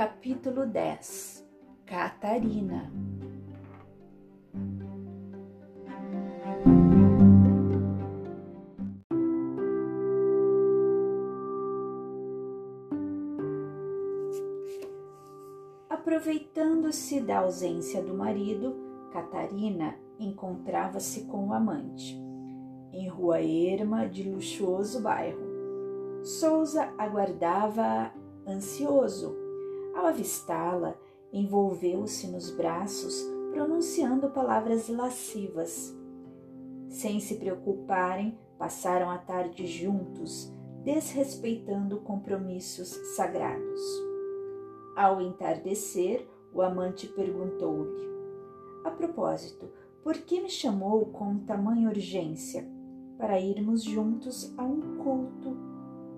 Capítulo 0.00 0.64
10 0.64 1.46
Catarina 1.84 2.90
Aproveitando-se 15.90 17.20
da 17.20 17.40
ausência 17.40 18.02
do 18.02 18.14
marido, 18.14 18.74
Catarina 19.12 19.98
encontrava-se 20.18 21.26
com 21.26 21.48
o 21.48 21.52
amante, 21.52 22.18
em 22.90 23.06
rua 23.06 23.42
erma 23.42 24.08
de 24.08 24.22
luxuoso 24.30 25.02
bairro. 25.02 25.42
Souza 26.22 26.90
aguardava 26.96 28.10
ansioso. 28.48 29.39
Ao 30.00 30.06
avistá-la, 30.06 30.96
envolveu-se 31.30 32.26
nos 32.28 32.50
braços, 32.50 33.22
pronunciando 33.52 34.30
palavras 34.30 34.88
lascivas. 34.88 35.94
Sem 36.88 37.20
se 37.20 37.34
preocuparem, 37.34 38.38
passaram 38.58 39.10
a 39.10 39.18
tarde 39.18 39.66
juntos, 39.66 40.50
desrespeitando 40.82 42.00
compromissos 42.00 42.88
sagrados. 43.14 43.82
Ao 44.96 45.20
entardecer, 45.20 46.26
o 46.54 46.62
amante 46.62 47.06
perguntou-lhe: 47.06 48.08
A 48.82 48.90
propósito, 48.90 49.70
por 50.02 50.14
que 50.14 50.40
me 50.40 50.48
chamou 50.48 51.04
com 51.12 51.40
tamanha 51.40 51.90
urgência? 51.90 52.66
Para 53.18 53.38
irmos 53.38 53.82
juntos 53.82 54.50
a 54.56 54.64
um 54.64 54.96
culto. 54.96 55.50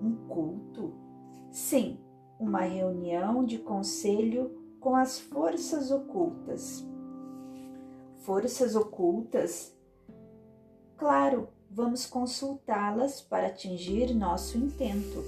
Um 0.01 0.15
culto? 0.29 0.93
Sim, 1.51 1.99
uma 2.39 2.61
reunião 2.61 3.45
de 3.45 3.57
conselho 3.57 4.51
com 4.79 4.95
as 4.95 5.19
forças 5.19 5.91
ocultas. 5.91 6.85
Forças 8.19 8.75
ocultas? 8.75 9.73
Claro, 10.97 11.47
vamos 11.69 12.05
consultá-las 12.05 13.21
para 13.21 13.47
atingir 13.47 14.13
nosso 14.13 14.57
intento. 14.57 15.23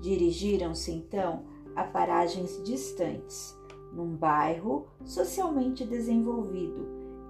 Dirigiram-se 0.00 0.90
então 0.90 1.44
a 1.76 1.84
paragens 1.84 2.62
distantes. 2.64 3.56
Num 3.92 4.16
bairro 4.16 4.86
socialmente 5.04 5.84
desenvolvido, 5.84 6.86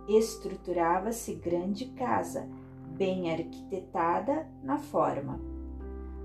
estruturava-se 0.09 1.35
grande 1.35 1.87
casa, 1.87 2.49
bem 2.97 3.33
arquitetada 3.33 4.47
na 4.63 4.79
forma. 4.79 5.41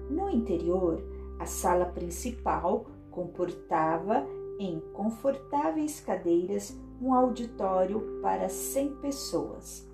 No 0.09 0.30
interior, 0.30 1.03
a 1.40 1.46
sala 1.46 1.86
principal 1.86 2.86
comportava 3.12 4.26
em 4.60 4.80
confortáveis 4.94 6.00
cadeiras 6.00 6.78
um 7.02 7.14
auditório 7.14 8.20
para 8.22 8.50
100 8.50 8.96
pessoas. 8.98 9.88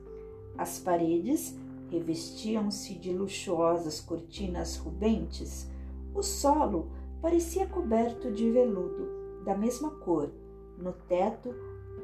As 0.57 0.79
paredes 0.79 1.57
revestiam-se 1.89 2.95
de 2.95 3.11
luxuosas 3.13 3.99
cortinas 3.99 4.77
rubentes. 4.77 5.69
O 6.13 6.21
solo 6.21 6.91
parecia 7.21 7.67
coberto 7.67 8.31
de 8.31 8.49
veludo, 8.49 9.43
da 9.43 9.55
mesma 9.55 9.91
cor. 9.91 10.31
No 10.77 10.93
teto, 10.93 11.53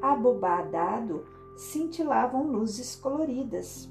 abobadado, 0.02 1.24
cintilavam 1.56 2.50
luzes 2.50 2.94
coloridas. 2.94 3.88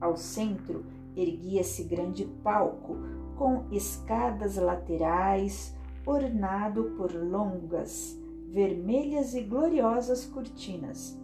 Ao 0.00 0.16
centro 0.16 0.84
erguia-se 1.16 1.84
grande 1.84 2.26
palco 2.42 2.96
com 3.36 3.64
escadas 3.70 4.56
laterais, 4.56 5.74
ornado 6.04 6.94
por 6.96 7.12
longas, 7.12 8.18
vermelhas 8.48 9.34
e 9.34 9.42
gloriosas 9.42 10.24
cortinas. 10.24 11.18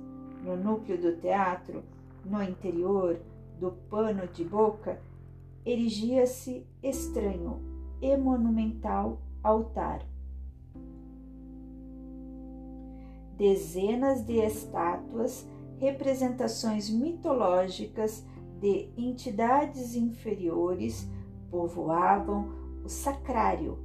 No 0.44 0.56
núcleo 0.56 1.00
do 1.00 1.16
teatro, 1.16 1.82
no 2.24 2.42
interior 2.42 3.20
do 3.58 3.72
pano 3.88 4.26
de 4.26 4.44
boca, 4.44 5.00
erigia-se 5.64 6.66
estranho 6.82 7.60
e 8.00 8.16
monumental 8.16 9.20
altar. 9.42 10.04
Dezenas 13.36 14.24
de 14.26 14.38
estátuas, 14.38 15.46
representações 15.78 16.90
mitológicas 16.90 18.24
de 18.60 18.88
entidades 18.96 19.96
inferiores, 19.96 21.08
povoavam 21.52 22.48
o 22.82 22.88
sacrário. 22.88 23.78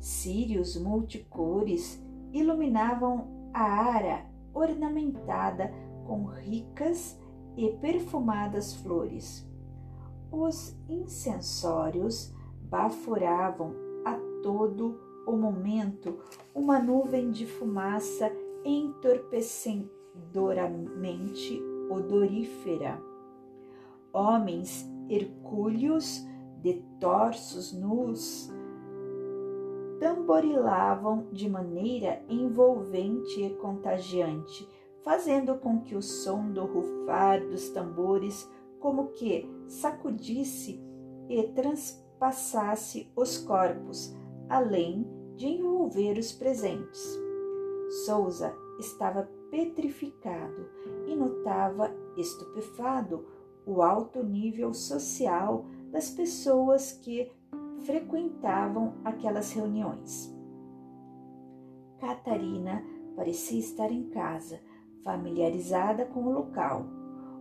Círios 0.00 0.80
multicores 0.80 2.02
iluminavam 2.32 3.28
a 3.52 3.62
área 3.62 4.24
ornamentada 4.54 5.70
com 6.06 6.24
ricas 6.24 7.20
e 7.56 7.68
perfumadas 7.74 8.72
flores. 8.74 9.46
Os 10.32 10.74
incensórios 10.88 12.34
baforavam 12.62 13.74
a 14.04 14.14
todo 14.42 14.98
o 15.26 15.36
momento 15.36 16.18
uma 16.54 16.78
nuvem 16.78 17.30
de 17.30 17.44
fumaça 17.46 18.32
entorpecedoramente 18.64 21.62
odorífera. 21.90 22.98
Homens 24.12 24.86
hercúleos 25.08 26.26
de 26.60 26.74
torsos 27.00 27.72
nus 27.72 28.50
tamborilavam 29.98 31.26
de 31.32 31.48
maneira 31.48 32.22
envolvente 32.28 33.42
e 33.42 33.50
contagiante, 33.56 34.68
fazendo 35.02 35.56
com 35.56 35.80
que 35.80 35.96
o 35.96 36.02
som 36.02 36.50
do 36.52 36.64
rufar 36.64 37.46
dos 37.48 37.70
tambores 37.70 38.48
como 38.78 39.08
que 39.08 39.48
sacudisse 39.66 40.80
e 41.28 41.42
transpassasse 41.48 43.10
os 43.16 43.38
corpos, 43.38 44.14
além 44.48 45.06
de 45.36 45.46
envolver 45.46 46.18
os 46.18 46.32
presentes. 46.32 47.18
Souza 48.04 48.54
estava 48.78 49.28
petrificado 49.50 50.68
e 51.06 51.16
notava 51.16 51.92
estupefado 52.16 53.26
o 53.66 53.82
alto 53.82 54.22
nível 54.22 54.72
social 54.72 55.64
das 55.90 56.10
pessoas 56.10 56.92
que 56.92 57.30
frequentavam 57.84 58.94
aquelas 59.04 59.52
reuniões. 59.52 60.34
Catarina 61.98 62.84
parecia 63.16 63.58
estar 63.58 63.90
em 63.90 64.04
casa, 64.10 64.60
familiarizada 65.02 66.06
com 66.06 66.24
o 66.24 66.32
local. 66.32 66.86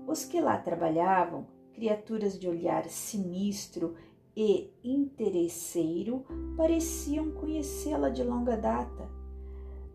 Os 0.07 0.25
que 0.25 0.39
lá 0.39 0.57
trabalhavam, 0.57 1.45
criaturas 1.73 2.39
de 2.39 2.47
olhar 2.47 2.85
sinistro 2.85 3.95
e 4.35 4.71
interesseiro, 4.83 6.25
pareciam 6.55 7.31
conhecê-la 7.31 8.09
de 8.09 8.23
longa 8.23 8.55
data. 8.55 9.09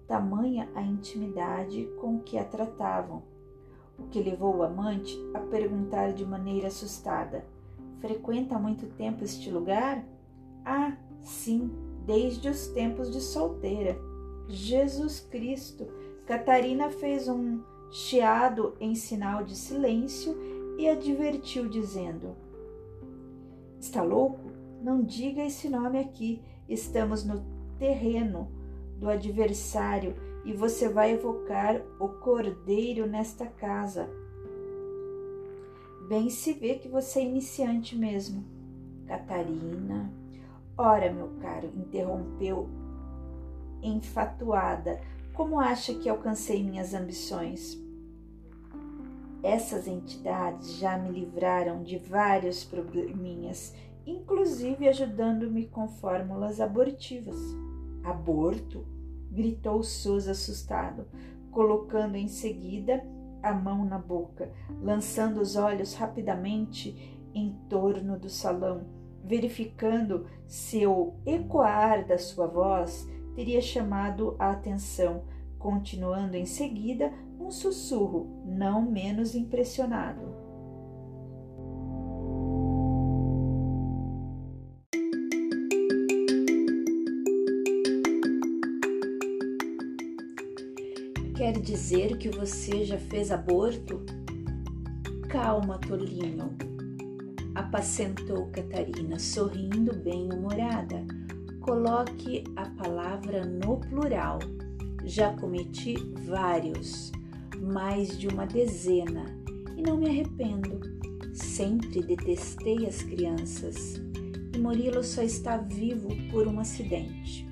Tamanha 0.07 0.69
a 0.75 0.83
intimidade 0.83 1.89
com 2.01 2.21
que 2.21 2.37
a 2.37 2.45
tratavam, 2.45 3.23
o 3.99 4.05
que 4.09 4.23
levou 4.23 4.57
o 4.57 4.63
amante 4.63 5.17
a 5.33 5.41
perguntar 5.41 6.13
de 6.13 6.25
maneira 6.25 6.69
assustada: 6.69 7.45
Frequenta 8.03 8.57
há 8.57 8.59
muito 8.59 8.87
tempo 8.97 9.23
este 9.23 9.49
lugar? 9.49 10.05
Ah, 10.65 10.97
sim, 11.23 11.71
desde 12.05 12.49
os 12.49 12.67
tempos 12.67 13.13
de 13.13 13.21
solteira. 13.21 13.97
Jesus 14.49 15.21
Cristo! 15.21 15.87
Catarina 16.27 16.91
fez 16.91 17.29
um 17.29 17.63
chiado 17.93 18.75
em 18.81 18.97
sinal 18.97 19.45
de 19.45 19.55
silêncio 19.55 20.37
e 20.77 20.89
advertiu, 20.89 21.69
dizendo: 21.69 22.35
Está 23.79 24.03
louco? 24.03 24.51
Não 24.83 25.05
diga 25.05 25.45
esse 25.45 25.69
nome 25.69 26.01
aqui. 26.01 26.43
Estamos 26.69 27.25
no 27.25 27.45
terreno 27.79 28.51
do 28.99 29.09
adversário 29.09 30.17
e 30.45 30.53
você 30.53 30.89
vai 30.89 31.13
evocar 31.13 31.81
o 32.01 32.09
cordeiro 32.09 33.07
nesta 33.07 33.47
casa. 33.47 34.11
Bem 36.13 36.29
se 36.29 36.53
vê 36.53 36.75
que 36.75 36.89
você 36.89 37.21
é 37.21 37.25
iniciante 37.25 37.97
mesmo. 37.97 38.45
Catarina. 39.07 40.13
Ora, 40.77 41.11
meu 41.11 41.31
caro, 41.41 41.73
interrompeu 41.75 42.69
enfatuada. 43.83 45.01
Como 45.33 45.59
acha 45.59 45.95
que 45.95 46.11
alcancei 46.11 46.63
minhas 46.63 46.93
ambições? 46.93 47.83
Essas 49.43 49.89
entidades 49.89 50.77
já 50.77 50.99
me 50.99 51.09
livraram 51.09 51.83
de 51.83 51.97
vários 51.97 52.63
probleminhas, 52.63 53.75
inclusive 54.07 54.87
ajudando-me 54.91 55.67
com 55.67 55.89
fórmulas 55.89 56.61
abortivas. 56.61 57.39
Aborto? 58.05 58.85
gritou 59.31 59.83
Souza 59.83 60.33
assustado, 60.33 61.07
colocando 61.51 62.17
em 62.17 62.29
seguida 62.29 63.03
a 63.43 63.53
mão 63.53 63.85
na 63.85 63.99
boca, 63.99 64.51
lançando 64.81 65.41
os 65.41 65.57
olhos 65.57 65.95
rapidamente 65.95 67.19
em 67.35 67.57
torno 67.69 68.19
do 68.19 68.29
salão, 68.29 68.83
verificando 69.25 70.27
se 70.47 70.87
o 70.87 71.15
ecoar 71.25 72.07
da 72.07 72.19
sua 72.19 72.47
voz 72.47 73.09
teria 73.35 73.61
chamado 73.61 74.37
a 74.39 74.51
atenção, 74.51 75.25
continuando 75.59 76.37
em 76.37 76.45
seguida 76.45 77.13
um 77.41 77.51
sussurro 77.51 78.43
não 78.45 78.83
menos 78.83 79.35
impressionado. 79.35 80.42
Dizer 91.63 92.19
que 92.19 92.29
você 92.29 92.85
já 92.85 92.99
fez 92.99 93.31
aborto? 93.31 94.05
Calma, 95.29 95.79
tolinho, 95.79 96.55
apacentou 97.55 98.47
Catarina, 98.47 99.19
sorrindo 99.19 99.95
bem-humorada. 99.97 101.07
Coloque 101.61 102.43
a 102.57 102.67
palavra 102.71 103.47
no 103.47 103.79
plural. 103.79 104.41
Já 105.05 105.33
cometi 105.35 105.95
vários, 106.27 107.13
mais 107.61 108.19
de 108.19 108.27
uma 108.27 108.45
dezena, 108.45 109.25
e 109.77 109.83
não 109.83 109.97
me 109.97 110.09
arrependo. 110.09 110.81
Sempre 111.33 112.03
detestei 112.03 112.87
as 112.87 113.03
crianças, 113.03 114.03
e 114.55 114.59
Murilo 114.59 115.03
só 115.03 115.23
está 115.23 115.57
vivo 115.57 116.09
por 116.31 116.47
um 116.47 116.59
acidente. 116.59 117.49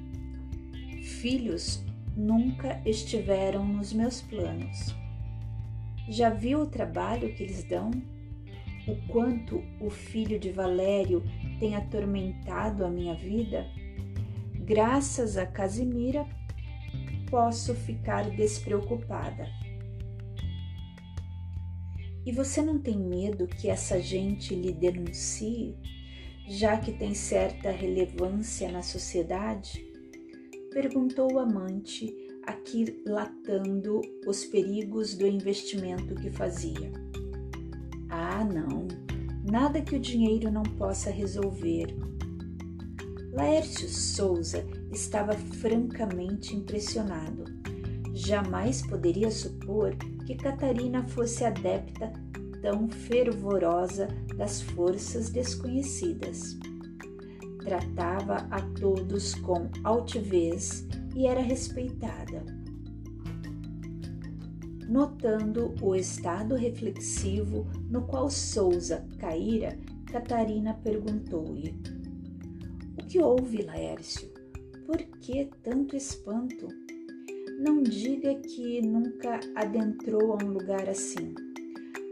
Filhos 1.03 1.83
nunca 2.17 2.81
estiveram 2.85 3.67
nos 3.67 3.93
meus 3.93 4.21
planos. 4.21 4.95
Já 6.09 6.31
viu 6.31 6.63
o 6.63 6.67
trabalho 6.67 7.35
que 7.35 7.43
eles 7.43 7.65
dão? 7.65 7.91
o 8.87 8.97
quanto 9.09 9.63
o 9.81 9.91
filho 9.91 10.39
de 10.39 10.51
Valério 10.51 11.23
tem 11.59 11.77
atormentado 11.77 12.85
a 12.85 12.91
minha 12.91 13.15
vida, 13.15 13.67
graças 14.65 15.37
a 15.37 15.47
Casimira 15.47 16.27
posso 17.31 17.75
ficar 17.75 18.29
despreocupada. 18.31 19.49
E 22.27 22.33
você 22.33 22.61
não 22.61 22.79
tem 22.79 22.99
medo 22.99 23.47
que 23.47 23.69
essa 23.69 24.01
gente 24.01 24.55
lhe 24.55 24.73
denuncie, 24.73 25.77
já 26.49 26.77
que 26.77 26.93
tem 26.93 27.15
certa 27.15 27.71
relevância 27.71 28.71
na 28.71 28.83
sociedade? 28.83 29.90
Perguntou 30.73 31.33
o 31.33 31.39
amante, 31.39 32.15
aquilatando 32.47 34.01
os 34.27 34.45
perigos 34.45 35.15
do 35.15 35.27
investimento 35.27 36.15
que 36.15 36.31
fazia. 36.31 36.93
Ah, 38.09 38.45
não, 38.45 38.87
nada 39.45 39.81
que 39.81 39.97
o 39.97 40.01
dinheiro 40.01 40.51
não 40.51 40.63
possa 40.63 41.11
resolver. 41.11 41.87
Laércio 43.33 43.89
Souza 43.89 44.65
estava 44.93 45.33
francamente 45.33 46.55
impressionado. 46.55 47.45
Jamais 48.13 48.83
poderia 48.83 49.31
supor 49.31 49.97
que 50.27 50.35
Catarina 50.35 51.03
fosse 51.09 51.45
adepta 51.45 52.13
tão 52.61 52.89
fervorosa 52.89 54.09
das 54.37 54.61
forças 54.61 55.31
desconhecidas. 55.31 56.59
Tratava 57.63 58.47
a 58.51 58.61
todos 58.81 59.35
com 59.35 59.69
altivez 59.85 60.87
e 61.15 61.27
era 61.27 61.41
respeitada. 61.41 62.45
Notando 64.89 65.75
o 65.81 65.95
estado 65.95 66.57
reflexivo 66.57 67.67
no 67.89 68.03
qual 68.03 68.29
Souza 68.29 69.07
caíra, 69.19 69.79
Catarina 70.07 70.75
perguntou-lhe: 70.75 71.75
O 72.99 73.07
que 73.07 73.21
houve, 73.21 73.63
Laércio? 73.63 74.29
Por 74.87 74.99
que 75.21 75.49
tanto 75.63 75.95
espanto? 75.95 76.67
Não 77.61 77.83
diga 77.83 78.35
que 78.37 78.81
nunca 78.81 79.39
adentrou 79.55 80.33
a 80.33 80.45
um 80.45 80.49
lugar 80.49 80.89
assim. 80.89 81.35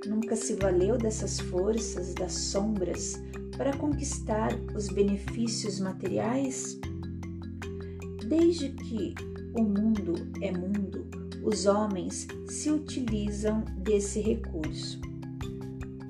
Nunca 0.06 0.36
se 0.36 0.54
valeu 0.54 0.96
dessas 0.96 1.40
forças 1.40 2.14
das 2.14 2.32
sombras 2.32 3.20
para 3.58 3.76
conquistar 3.76 4.50
os 4.74 4.88
benefícios 4.88 5.80
materiais? 5.80 6.78
Desde 8.28 8.68
que 8.68 9.14
o 9.52 9.64
mundo 9.64 10.14
é 10.40 10.52
mundo, 10.52 11.08
os 11.42 11.66
homens 11.66 12.28
se 12.46 12.70
utilizam 12.70 13.64
desse 13.78 14.20
recurso. 14.20 15.00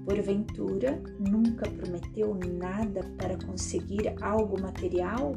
Porventura, 0.05 1.03
nunca 1.19 1.69
prometeu 1.71 2.35
nada 2.35 3.01
para 3.17 3.39
conseguir 3.39 4.15
algo 4.21 4.61
material? 4.61 5.35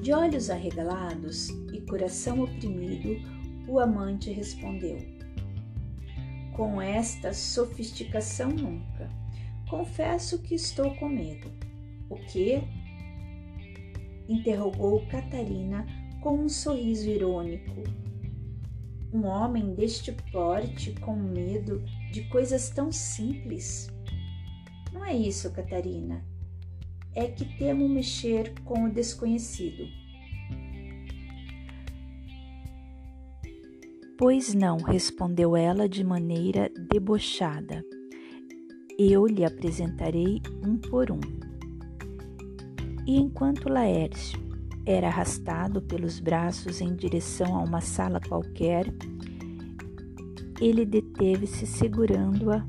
De 0.00 0.12
olhos 0.12 0.48
arregalados 0.48 1.48
e 1.72 1.80
coração 1.80 2.42
oprimido, 2.42 3.16
o 3.66 3.80
amante 3.80 4.30
respondeu: 4.30 4.98
Com 6.56 6.80
esta 6.80 7.32
sofisticação 7.32 8.48
nunca. 8.48 9.08
Confesso 9.70 10.40
que 10.40 10.56
estou 10.56 10.96
com 10.96 11.08
medo. 11.08 11.48
O 12.08 12.16
que? 12.16 12.60
interrogou 14.28 15.06
Catarina 15.06 15.86
com 16.20 16.40
um 16.40 16.48
sorriso 16.48 17.08
irônico. 17.08 17.84
Um 19.12 19.26
homem 19.26 19.72
deste 19.74 20.10
porte 20.32 20.92
com 21.00 21.14
medo 21.14 21.84
de 22.10 22.24
coisas 22.24 22.70
tão 22.70 22.90
simples? 22.90 23.88
Não 24.92 25.04
é 25.04 25.16
isso, 25.16 25.52
Catarina. 25.52 26.24
É 27.14 27.28
que 27.28 27.44
temo 27.56 27.88
mexer 27.88 28.52
com 28.64 28.86
o 28.86 28.92
desconhecido. 28.92 29.86
Pois 34.18 34.52
não, 34.52 34.78
respondeu 34.78 35.56
ela 35.56 35.88
de 35.88 36.02
maneira 36.02 36.68
debochada. 36.88 37.84
Eu 39.02 39.24
lhe 39.24 39.46
apresentarei 39.46 40.42
um 40.62 40.76
por 40.76 41.10
um. 41.10 41.20
E 43.06 43.16
enquanto 43.16 43.72
Laércio 43.72 44.38
era 44.84 45.08
arrastado 45.08 45.80
pelos 45.80 46.20
braços 46.20 46.82
em 46.82 46.94
direção 46.94 47.56
a 47.56 47.62
uma 47.62 47.80
sala 47.80 48.20
qualquer. 48.20 48.92
Ele 50.60 50.84
deteve-se, 50.84 51.66
segurando-a 51.66 52.62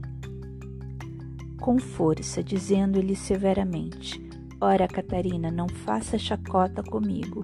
com 1.60 1.78
força, 1.78 2.42
dizendo-lhe 2.42 3.14
severamente: 3.14 4.26
Ora, 4.62 4.88
Catarina, 4.88 5.52
não 5.52 5.68
faça 5.68 6.18
chacota 6.18 6.82
comigo. 6.82 7.44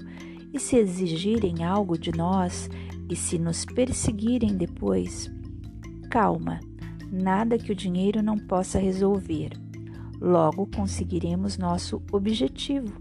E 0.54 0.62
se 0.62 0.78
exigirem 0.78 1.66
algo 1.66 1.98
de 1.98 2.16
nós, 2.16 2.70
e 3.10 3.18
se 3.18 3.38
nos 3.38 3.66
perseguirem 3.66 4.56
depois? 4.56 5.30
Calma, 6.10 6.62
nada 7.12 7.58
que 7.58 7.72
o 7.72 7.76
dinheiro 7.76 8.22
não 8.22 8.38
possa 8.38 8.80
resolver. 8.80 9.52
Logo 10.20 10.68
conseguiremos 10.68 11.58
nosso 11.58 12.02
objetivo. 12.12 13.00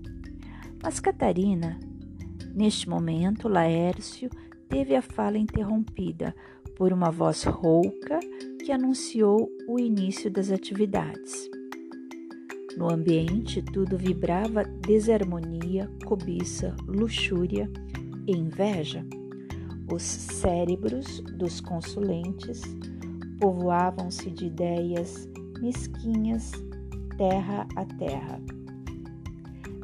Mas 0.83 1.01
Catarina, 1.01 1.79
neste 2.55 2.89
momento, 2.89 3.49
Laércio 3.49 4.31
teve 4.69 4.95
a 4.95 5.03
fala 5.03 5.39
interrompida 5.39 6.35
por 6.77 6.93
uma 6.93 7.11
voz 7.11 7.45
rouca 7.45 8.21
que 8.65 8.71
anunciou 8.71 9.51
o 9.67 9.79
início 9.79 10.31
das 10.31 10.51
atividades. 10.51 11.49
No 12.77 12.93
ambiente, 12.93 13.63
tudo 13.63 13.97
vibrava 13.97 14.65
desarmonia, 14.65 15.91
cobiça, 16.05 16.77
luxúria 16.87 17.71
e 18.27 18.37
inveja. 18.37 19.07
Os 19.91 20.03
cérebros 20.03 21.21
dos 21.39 21.61
consulentes 21.61 22.61
povoavam-se 23.39 24.31
de 24.31 24.47
ideias 24.47 25.29
mesquinhas, 25.61 26.53
terra 27.17 27.67
a 27.77 27.85
terra 27.85 28.41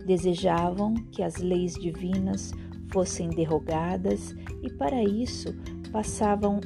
Desejavam 0.06 0.94
que 1.12 1.22
as 1.22 1.36
leis 1.36 1.74
divinas 1.74 2.52
fossem 2.92 3.30
derrogadas 3.30 4.34
e 4.62 4.70
para 4.70 5.02
isso 5.02 5.54
passavam 5.92 6.60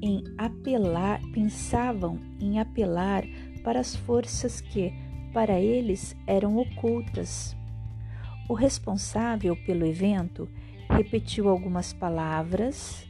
em 0.00 0.24
apelar, 0.38 1.20
pensavam 1.32 2.18
em 2.40 2.58
apelar 2.58 3.24
para 3.62 3.80
as 3.80 3.94
forças 3.94 4.60
que 4.60 4.92
para 5.32 5.60
eles 5.60 6.16
eram 6.26 6.56
ocultas. 6.56 7.54
O 8.48 8.54
responsável 8.54 9.54
pelo 9.66 9.84
evento 9.84 10.48
repetiu 10.88 11.48
algumas 11.50 11.92
palavras 11.92 13.06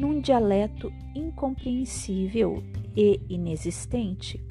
num 0.00 0.18
dialeto 0.18 0.90
incompreensível 1.14 2.64
e 2.96 3.20
inexistente 3.28 4.42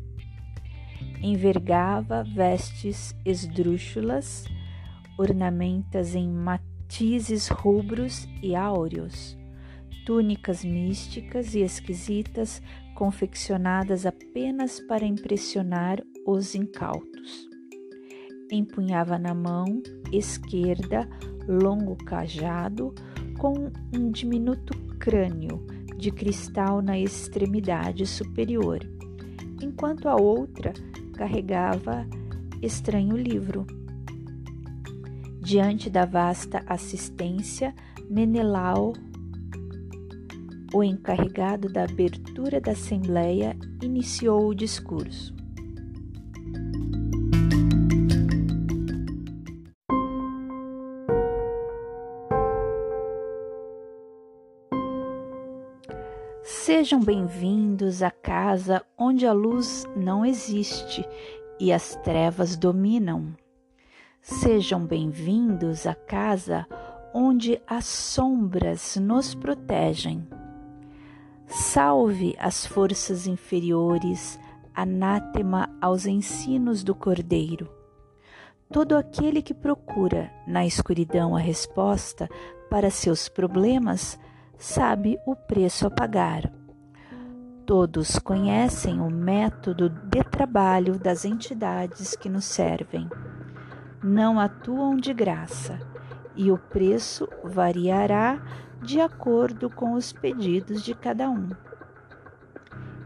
envergava 1.24 2.24
vestes 2.24 3.16
esdrúxulas, 3.26 4.46
ornamentas 5.18 6.14
em 6.14 6.30
matizes 6.30 7.48
rubros 7.48 8.28
e 8.44 8.56
áureos, 8.56 9.36
túnicas 10.06 10.64
místicas 10.64 11.56
e 11.56 11.62
esquisitas 11.62 12.62
confeccionadas 12.94 14.06
apenas 14.06 14.80
para 14.82 15.04
impressionar 15.04 16.00
os 16.28 16.54
incautos. 16.54 17.50
Empunhava 18.52 19.18
na 19.18 19.34
mão 19.34 19.82
esquerda 20.12 21.10
longo 21.48 21.96
cajado 21.96 22.94
com 23.40 23.72
um 23.96 24.12
diminuto 24.12 24.78
crânio 25.00 25.66
de 25.98 26.12
cristal 26.12 26.82
na 26.82 27.00
extremidade 27.00 28.06
superior, 28.06 28.80
enquanto 29.62 30.10
a 30.10 30.16
outra 30.16 30.74
carregava 31.14 32.06
estranho 32.62 33.16
livro. 33.16 33.66
Diante 35.42 35.90
da 35.90 36.06
vasta 36.06 36.62
assistência, 36.68 37.74
Menelau, 38.10 38.94
o 40.74 40.84
encarregado 40.84 41.72
da 41.72 41.86
abertura 41.86 42.60
da 42.60 42.74
Assembleia, 42.74 43.58
iniciou 43.82 44.50
o 44.50 44.54
discurso. 44.54 45.39
Sejam 56.80 57.02
bem-vindos 57.02 58.02
à 58.02 58.10
casa 58.10 58.82
onde 58.98 59.28
a 59.28 59.34
luz 59.34 59.86
não 59.98 60.26
existe 60.26 61.06
e 61.60 61.74
as 61.74 61.98
trevas 61.98 62.56
dominam. 62.56 63.36
Sejam 64.22 64.86
bem-vindos 64.86 65.86
à 65.86 65.94
casa 65.94 66.66
onde 67.14 67.62
as 67.68 67.84
sombras 67.84 68.96
nos 68.96 69.36
protegem. 69.36 70.26
Salve 71.46 72.34
as 72.40 72.66
forças 72.66 73.28
inferiores, 73.28 74.40
anátema 74.74 75.70
aos 75.82 76.06
ensinos 76.06 76.82
do 76.82 76.96
Cordeiro. 76.96 77.70
Todo 78.72 78.96
aquele 78.96 79.42
que 79.42 79.54
procura 79.54 80.32
na 80.48 80.66
escuridão 80.66 81.36
a 81.36 81.40
resposta 81.40 82.30
para 82.70 82.90
seus 82.90 83.28
problemas 83.28 84.18
sabe 84.58 85.20
o 85.26 85.36
preço 85.36 85.86
a 85.86 85.92
pagar. 85.92 86.59
Todos 87.70 88.18
conhecem 88.18 89.00
o 89.00 89.12
método 89.12 89.90
de 89.90 90.24
trabalho 90.24 90.98
das 90.98 91.24
entidades 91.24 92.16
que 92.16 92.28
nos 92.28 92.46
servem. 92.46 93.08
Não 94.02 94.40
atuam 94.40 94.98
de 94.98 95.14
graça 95.14 95.78
e 96.36 96.52
o 96.52 96.58
preço 96.58 97.30
variará 97.44 98.42
de 98.82 99.00
acordo 99.00 99.70
com 99.70 99.94
os 99.94 100.12
pedidos 100.12 100.82
de 100.82 100.96
cada 100.96 101.30
um. 101.30 101.52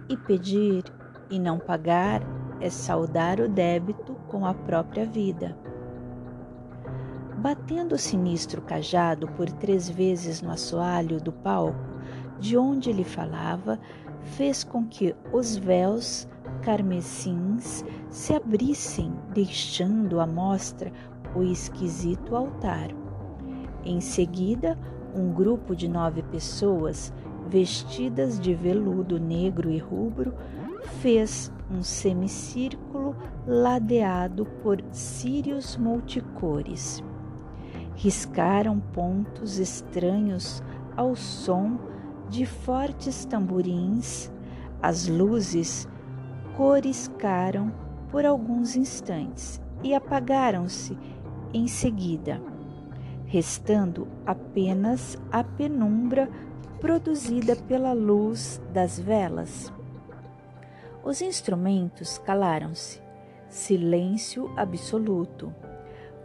E 0.07 0.15
pedir 0.15 0.85
e 1.29 1.37
não 1.37 1.59
pagar 1.59 2.21
é 2.61 2.69
saudar 2.69 3.41
o 3.41 3.49
débito 3.49 4.15
com 4.29 4.45
a 4.45 4.53
própria 4.53 5.05
vida. 5.05 5.57
Batendo 7.35 7.95
o 7.95 7.99
sinistro 7.99 8.61
cajado 8.61 9.27
por 9.27 9.51
três 9.51 9.89
vezes 9.89 10.41
no 10.41 10.51
assoalho 10.51 11.19
do 11.19 11.33
palco, 11.33 11.91
de 12.39 12.57
onde 12.57 12.89
ele 12.89 13.03
falava, 13.03 13.79
fez 14.23 14.63
com 14.63 14.85
que 14.85 15.15
os 15.31 15.55
véus 15.55 16.27
carmesins 16.61 17.83
se 18.09 18.33
abrissem, 18.33 19.13
deixando 19.33 20.19
à 20.19 20.27
mostra 20.27 20.91
o 21.35 21.43
esquisito 21.43 22.35
altar. 22.35 22.89
Em 23.83 23.99
seguida, 23.99 24.77
um 25.15 25.31
grupo 25.31 25.75
de 25.75 25.87
nove 25.87 26.23
pessoas, 26.23 27.13
vestidas 27.47 28.39
de 28.39 28.53
veludo 28.53 29.19
negro 29.19 29.69
e 29.69 29.77
rubro, 29.77 30.33
fez 31.01 31.51
um 31.69 31.83
semicírculo 31.83 33.15
ladeado 33.45 34.45
por 34.61 34.81
círios 34.91 35.77
multicores 35.77 37.03
riscaram 37.95 38.79
pontos 38.79 39.59
estranhos 39.59 40.63
ao 40.95 41.15
som 41.15 41.77
de 42.33 42.47
fortes 42.47 43.25
tamborins. 43.25 44.31
As 44.81 45.07
luzes 45.07 45.87
coriscaram 46.57 47.71
por 48.09 48.25
alguns 48.25 48.75
instantes 48.75 49.61
e 49.83 49.93
apagaram-se 49.93 50.97
em 51.53 51.67
seguida, 51.67 52.41
restando 53.27 54.07
apenas 54.25 55.15
a 55.31 55.43
penumbra 55.43 56.27
produzida 56.81 57.55
pela 57.55 57.93
luz 57.93 58.59
das 58.73 58.99
velas. 58.99 59.71
Os 61.03 61.21
instrumentos 61.21 62.17
calaram-se, 62.17 62.99
silêncio 63.47 64.51
absoluto. 64.57 65.53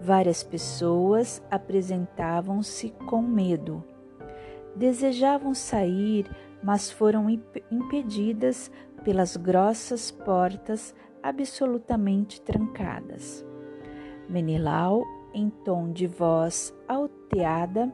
Várias 0.00 0.43
pessoas 0.43 1.43
apresentavam-se 1.50 2.91
com 3.07 3.21
medo. 3.21 3.85
Desejavam 4.78 5.54
sair, 5.54 6.30
mas 6.62 6.88
foram 6.88 7.28
impedidas 7.28 8.70
pelas 9.02 9.37
grossas 9.37 10.12
portas 10.12 10.94
absolutamente 11.20 12.40
trancadas. 12.40 13.44
Menelau, 14.28 15.04
em 15.35 15.50
tom 15.50 15.90
de 15.90 16.06
voz 16.06 16.73
alteada, 16.87 17.92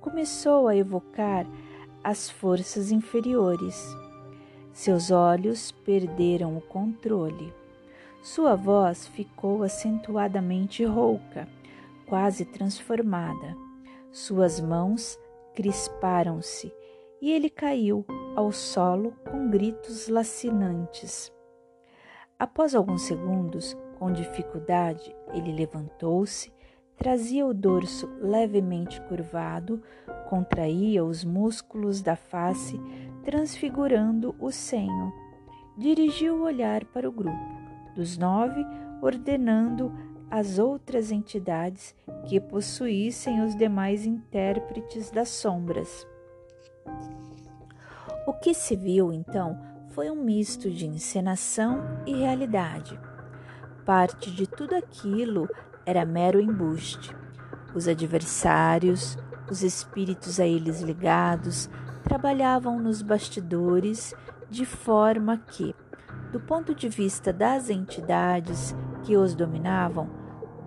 começou 0.00 0.66
a 0.66 0.76
evocar 0.76 1.46
as 2.02 2.28
forças 2.28 2.90
inferiores. 2.90 3.86
Seus 4.72 5.12
olhos 5.12 5.70
perderam 5.70 6.56
o 6.56 6.60
controle. 6.60 7.54
Sua 8.20 8.56
voz 8.56 9.06
ficou 9.06 9.62
acentuadamente 9.62 10.84
rouca, 10.84 11.46
quase 12.04 12.44
transformada. 12.44 13.56
Suas 14.10 14.58
mãos 14.58 15.16
crisparam-se 15.56 16.72
e 17.20 17.32
ele 17.32 17.48
caiu 17.48 18.04
ao 18.36 18.52
solo 18.52 19.12
com 19.30 19.50
gritos 19.50 20.06
lacinantes. 20.06 21.32
Após 22.38 22.74
alguns 22.74 23.02
segundos, 23.02 23.74
com 23.98 24.12
dificuldade, 24.12 25.16
ele 25.32 25.50
levantou-se, 25.52 26.52
trazia 26.98 27.46
o 27.46 27.54
dorso 27.54 28.06
levemente 28.20 29.00
curvado, 29.02 29.82
contraía 30.28 31.02
os 31.02 31.24
músculos 31.24 32.02
da 32.02 32.14
face, 32.14 32.78
transfigurando 33.24 34.36
o 34.38 34.52
senho. 34.52 35.10
Dirigiu 35.78 36.36
o 36.36 36.42
olhar 36.42 36.84
para 36.84 37.08
o 37.08 37.12
grupo 37.12 37.56
dos 37.94 38.18
nove, 38.18 38.62
ordenando 39.00 39.90
às 40.30 40.58
outras 40.58 41.10
entidades 41.10 41.94
que 42.26 42.40
possuíssem 42.40 43.44
os 43.44 43.54
demais 43.54 44.04
intérpretes 44.04 45.10
das 45.10 45.28
sombras. 45.28 46.06
O 48.26 48.32
que 48.32 48.52
se 48.52 48.74
viu 48.76 49.12
então 49.12 49.58
foi 49.90 50.10
um 50.10 50.16
misto 50.16 50.70
de 50.70 50.86
encenação 50.86 51.82
e 52.06 52.14
realidade. 52.14 52.98
Parte 53.84 54.30
de 54.30 54.46
tudo 54.46 54.74
aquilo 54.74 55.48
era 55.86 56.04
mero 56.04 56.40
embuste. 56.40 57.14
Os 57.74 57.86
adversários, 57.86 59.16
os 59.50 59.62
espíritos 59.62 60.40
a 60.40 60.46
eles 60.46 60.80
ligados, 60.80 61.70
trabalhavam 62.02 62.78
nos 62.78 63.00
bastidores 63.00 64.14
de 64.50 64.64
forma 64.64 65.38
que, 65.38 65.74
do 66.32 66.40
ponto 66.40 66.74
de 66.74 66.88
vista 66.88 67.32
das 67.32 67.70
entidades 67.70 68.76
que 69.02 69.16
os 69.16 69.34
dominavam, 69.34 70.08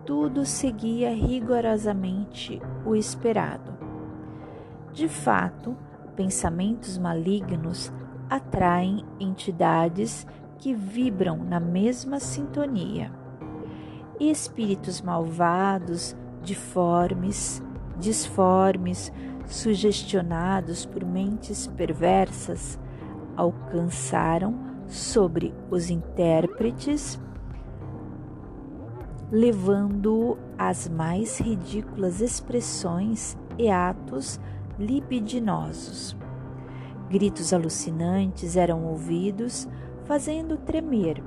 tudo 0.05 0.45
seguia 0.45 1.13
rigorosamente 1.13 2.61
o 2.85 2.95
esperado. 2.95 3.77
De 4.91 5.07
fato, 5.07 5.77
pensamentos 6.15 6.97
malignos 6.97 7.93
atraem 8.29 9.05
entidades 9.19 10.25
que 10.57 10.73
vibram 10.73 11.37
na 11.37 11.59
mesma 11.59 12.19
sintonia. 12.19 13.11
E 14.19 14.29
espíritos 14.29 15.01
malvados, 15.01 16.15
deformes, 16.43 17.63
disformes, 17.97 19.11
sugestionados 19.45 20.85
por 20.85 21.05
mentes 21.05 21.67
perversas, 21.67 22.79
alcançaram 23.35 24.68
sobre 24.89 25.53
os 25.69 25.91
intérpretes, 25.91 27.21
levando 29.31 30.37
às 30.57 30.89
mais 30.89 31.39
ridículas 31.39 32.19
expressões 32.19 33.37
e 33.57 33.69
atos 33.69 34.39
libidinosos. 34.79 36.17
Gritos 37.07 37.53
alucinantes 37.53 38.57
eram 38.57 38.85
ouvidos, 38.85 39.67
fazendo 40.05 40.57
tremer 40.57 41.23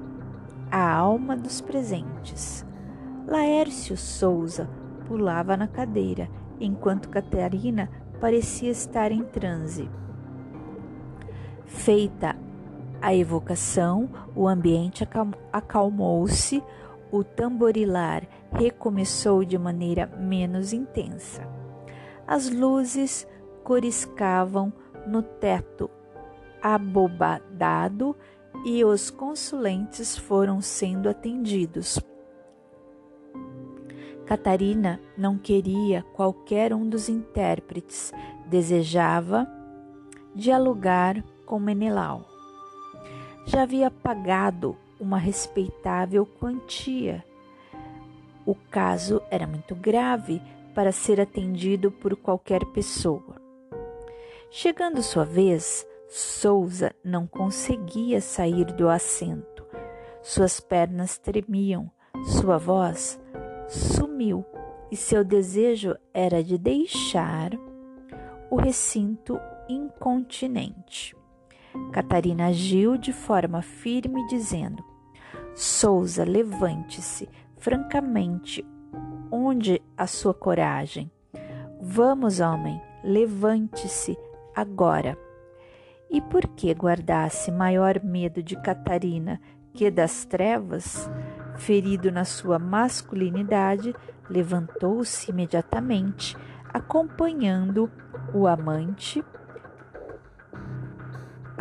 a 0.71 0.91
alma 0.93 1.37
dos 1.37 1.61
presentes. 1.61 2.67
Laércio 3.27 3.97
Souza 3.97 4.69
pulava 5.07 5.57
na 5.57 5.69
cadeira, 5.69 6.29
enquanto 6.59 7.09
Catarina 7.09 7.89
parecia 8.21 8.71
estar 8.71 9.13
em 9.13 9.23
transe. 9.23 9.89
Feita 11.67 12.37
a 13.03 13.13
evocação, 13.13 14.09
o 14.35 14.47
ambiente 14.47 15.07
acalmou-se, 15.53 16.63
o 17.11 17.25
tamborilar 17.25 18.23
recomeçou 18.53 19.45
de 19.45 19.59
maneira 19.59 20.07
menos 20.07 20.73
intensa. 20.73 21.43
As 22.25 22.49
luzes 22.49 23.27
coriscavam 23.65 24.73
no 25.05 25.21
teto 25.21 25.91
abobadado 26.63 28.17
e 28.65 28.85
os 28.85 29.11
consulentes 29.11 30.17
foram 30.17 30.61
sendo 30.61 31.09
atendidos. 31.09 31.99
Catarina 34.25 35.01
não 35.19 35.37
queria 35.37 36.05
qualquer 36.15 36.73
um 36.73 36.89
dos 36.89 37.09
intérpretes, 37.09 38.13
desejava 38.47 39.47
dialogar 40.37 41.23
com 41.45 41.59
Menelau. 41.59 42.32
Já 43.45 43.63
havia 43.63 43.91
pagado 43.91 44.77
uma 45.01 45.19
respeitável 45.19 46.25
quantia. 46.25 47.25
O 48.47 48.55
caso 48.55 49.21
era 49.31 49.47
muito 49.47 49.75
grave 49.75 50.41
para 50.75 50.93
ser 50.93 51.21
atendido 51.21 51.91
por 51.91 52.17
qualquer 52.17 52.65
pessoa. 52.67 53.41
Chegando 54.51 55.03
sua 55.03 55.25
vez, 55.25 55.87
Souza 56.09 56.95
não 57.05 57.27
conseguia 57.27 58.21
sair 58.21 58.67
do 58.67 58.89
assento. 58.89 59.65
Suas 60.23 60.61
pernas 60.61 61.19
tremiam, 61.19 61.91
sua 62.25 62.59
voz 62.59 63.21
sumiu 63.69 64.45
e 64.91 64.97
seu 64.97 65.25
desejo 65.25 65.97
era 66.13 66.45
de 66.45 66.59
deixar 66.59 67.51
o 68.51 68.57
recinto 68.57 69.41
incontinente. 69.69 71.17
Catarina 71.93 72.47
agiu 72.47 72.97
de 72.97 73.13
forma 73.13 73.63
firme, 73.63 74.27
dizendo: 74.27 74.85
Souza, 75.55 76.25
levante-se 76.25 77.29
francamente. 77.59 78.67
Onde 79.31 79.81
a 79.97 80.07
sua 80.07 80.35
coragem? 80.35 81.11
Vamos, 81.81 82.39
homem, 82.41 82.81
levante-se 83.03 84.17
agora. 84.55 85.17
E 86.11 86.21
por 86.21 86.47
que 86.49 86.75
guardasse 86.75 87.51
maior 87.51 88.03
medo 88.05 88.43
de 88.43 88.55
Catarina 88.57 89.41
que 89.73 89.91
das 89.91 90.27
trevas? 90.27 91.11
Ferido 91.57 92.13
na 92.13 92.25
sua 92.25 92.59
masculinidade, 92.59 93.95
levantou-se 94.29 95.31
imediatamente, 95.31 96.37
acompanhando 96.73 97.91
o 98.35 98.47
amante, 98.47 99.25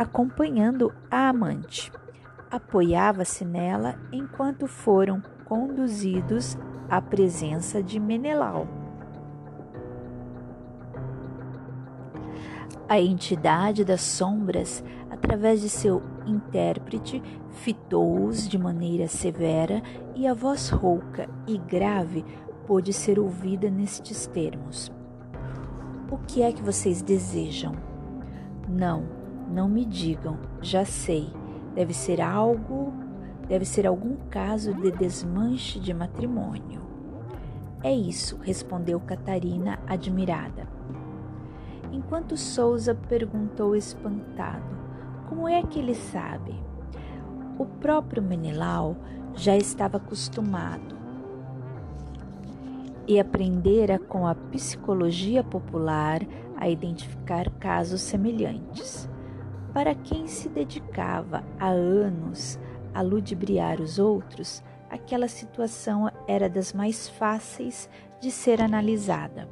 acompanhando 0.02 0.92
a 1.10 1.28
amante. 1.28 1.92
Apoiava-se 2.50 3.44
nela 3.44 3.98
enquanto 4.12 4.66
foram 4.66 5.22
conduzidos 5.44 6.58
à 6.88 7.00
presença 7.00 7.82
de 7.82 7.98
Menelau. 7.98 8.66
A 12.88 13.00
entidade 13.00 13.84
das 13.84 14.02
sombras, 14.02 14.84
através 15.10 15.62
de 15.62 15.70
seu 15.70 16.02
intérprete, 16.26 17.22
fitou-os 17.50 18.46
de 18.46 18.58
maneira 18.58 19.08
severa 19.08 19.82
e 20.14 20.26
a 20.26 20.34
voz 20.34 20.68
rouca 20.68 21.26
e 21.46 21.56
grave 21.56 22.22
pôde 22.66 22.92
ser 22.92 23.18
ouvida 23.18 23.70
nestes 23.70 24.26
termos: 24.26 24.92
O 26.10 26.18
que 26.18 26.42
é 26.42 26.52
que 26.52 26.62
vocês 26.62 27.00
desejam? 27.00 27.74
Não, 28.68 29.21
não 29.52 29.68
me 29.68 29.84
digam, 29.84 30.38
já 30.60 30.84
sei. 30.84 31.32
Deve 31.74 31.94
ser 31.94 32.20
algo, 32.20 32.92
deve 33.48 33.64
ser 33.64 33.86
algum 33.86 34.16
caso 34.28 34.74
de 34.74 34.90
desmanche 34.90 35.78
de 35.78 35.92
matrimônio. 35.92 36.80
É 37.82 37.92
isso, 37.92 38.38
respondeu 38.42 39.00
Catarina, 39.00 39.78
admirada 39.86 40.72
enquanto 41.92 42.36
Souza 42.36 42.94
perguntou 42.94 43.76
espantado: 43.76 44.76
Como 45.28 45.46
é 45.48 45.62
que 45.62 45.78
ele 45.78 45.94
sabe? 45.94 46.54
O 47.58 47.66
próprio 47.66 48.22
Menelau 48.22 48.96
já 49.34 49.56
estava 49.56 49.98
acostumado 49.98 50.96
e 53.06 53.20
aprendera 53.20 53.98
com 53.98 54.26
a 54.26 54.34
psicologia 54.34 55.44
popular 55.44 56.20
a 56.56 56.68
identificar 56.68 57.50
casos 57.50 58.00
semelhantes. 58.00 59.08
Para 59.72 59.94
quem 59.94 60.26
se 60.26 60.48
dedicava 60.50 61.42
há 61.58 61.68
anos 61.68 62.58
a 62.92 63.00
ludibriar 63.00 63.80
os 63.80 63.98
outros, 63.98 64.62
aquela 64.90 65.28
situação 65.28 66.10
era 66.28 66.48
das 66.48 66.74
mais 66.74 67.08
fáceis 67.08 67.88
de 68.20 68.30
ser 68.30 68.60
analisada. 68.60 69.48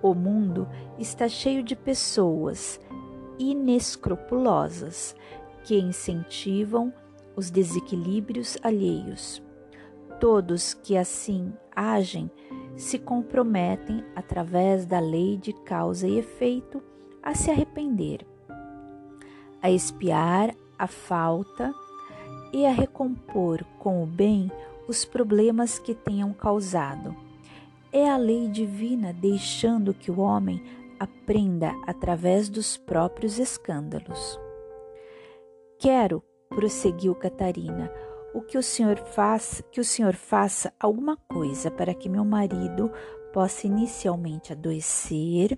O 0.00 0.14
mundo 0.14 0.66
está 0.98 1.28
cheio 1.28 1.62
de 1.62 1.76
pessoas 1.76 2.80
inescrupulosas 3.38 5.14
que 5.62 5.78
incentivam 5.78 6.92
os 7.36 7.50
desequilíbrios 7.50 8.56
alheios. 8.62 9.42
Todos 10.18 10.72
que 10.72 10.96
assim 10.96 11.52
agem 11.76 12.30
se 12.76 12.98
comprometem, 12.98 14.04
através 14.16 14.86
da 14.86 14.98
lei 14.98 15.36
de 15.36 15.52
causa 15.52 16.08
e 16.08 16.18
efeito, 16.18 16.82
a 17.22 17.34
se 17.34 17.50
arrepender, 17.50 18.26
a 19.62 19.70
espiar 19.70 20.54
a 20.78 20.86
falta 20.86 21.74
e 22.52 22.64
a 22.64 22.70
recompor 22.70 23.64
com 23.78 24.02
o 24.02 24.06
bem 24.06 24.50
os 24.86 25.04
problemas 25.04 25.78
que 25.78 25.94
tenham 25.94 26.32
causado 26.32 27.14
é 27.92 28.08
a 28.08 28.16
lei 28.16 28.48
divina 28.48 29.12
deixando 29.12 29.94
que 29.94 30.10
o 30.10 30.20
homem 30.20 30.62
aprenda 30.98 31.72
através 31.86 32.48
dos 32.48 32.76
próprios 32.76 33.38
escândalos. 33.38 34.38
Quero, 35.78 36.22
prosseguiu 36.48 37.14
Catarina, 37.14 37.90
o 38.34 38.42
que 38.42 38.58
o 38.58 38.62
senhor 38.62 38.98
faça, 38.98 39.62
que 39.64 39.80
o 39.80 39.84
senhor 39.84 40.14
faça 40.14 40.72
alguma 40.78 41.16
coisa 41.16 41.70
para 41.70 41.94
que 41.94 42.08
meu 42.08 42.24
marido 42.24 42.90
possa 43.32 43.66
inicialmente 43.66 44.52
adoecer 44.52 45.56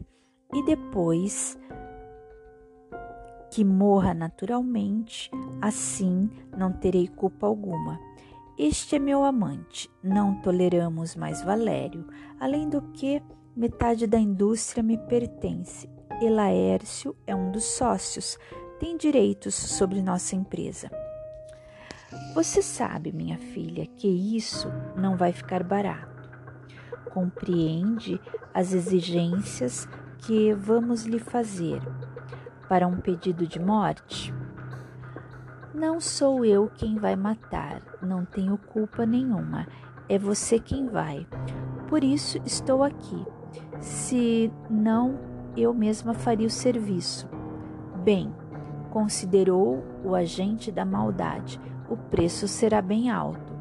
e 0.52 0.64
depois 0.64 1.58
que 3.50 3.64
morra 3.64 4.14
naturalmente, 4.14 5.30
assim 5.60 6.30
não 6.56 6.72
terei 6.72 7.08
culpa 7.08 7.46
alguma. 7.46 7.98
Este 8.56 8.96
é 8.96 8.98
meu 8.98 9.24
amante, 9.24 9.90
não 10.02 10.40
toleramos 10.40 11.16
mais 11.16 11.42
Valério, 11.42 12.06
além 12.38 12.68
do 12.68 12.80
que 12.92 13.22
metade 13.56 14.06
da 14.06 14.18
indústria 14.18 14.82
me 14.82 14.96
pertence. 14.96 15.88
E 16.20 16.28
Laércio 16.28 17.16
é 17.26 17.34
um 17.34 17.50
dos 17.50 17.64
sócios, 17.64 18.38
tem 18.78 18.96
direitos 18.96 19.54
sobre 19.54 20.02
nossa 20.02 20.36
empresa. 20.36 20.90
Você 22.34 22.60
sabe, 22.60 23.12
minha 23.12 23.38
filha, 23.38 23.86
que 23.86 24.08
isso 24.08 24.68
não 24.96 25.16
vai 25.16 25.32
ficar 25.32 25.62
barato. 25.62 26.28
Compreende 27.12 28.20
as 28.52 28.72
exigências 28.72 29.88
que 30.18 30.52
vamos 30.52 31.04
lhe 31.04 31.18
fazer 31.18 31.80
para 32.70 32.86
um 32.86 32.98
pedido 32.98 33.48
de 33.48 33.58
morte? 33.58 34.32
Não 35.74 36.00
sou 36.00 36.44
eu 36.44 36.70
quem 36.72 36.94
vai 36.94 37.16
matar, 37.16 37.82
não 38.00 38.24
tenho 38.24 38.56
culpa 38.56 39.04
nenhuma, 39.04 39.66
é 40.08 40.16
você 40.16 40.60
quem 40.60 40.86
vai. 40.86 41.26
Por 41.88 42.04
isso 42.04 42.38
estou 42.46 42.84
aqui. 42.84 43.26
Se 43.80 44.52
não, 44.70 45.18
eu 45.56 45.74
mesma 45.74 46.14
faria 46.14 46.46
o 46.46 46.50
serviço. 46.50 47.28
Bem, 48.04 48.32
considerou 48.90 49.84
o 50.04 50.14
agente 50.14 50.70
da 50.70 50.84
maldade, 50.84 51.60
o 51.88 51.96
preço 51.96 52.46
será 52.46 52.80
bem 52.80 53.10
alto. 53.10 53.52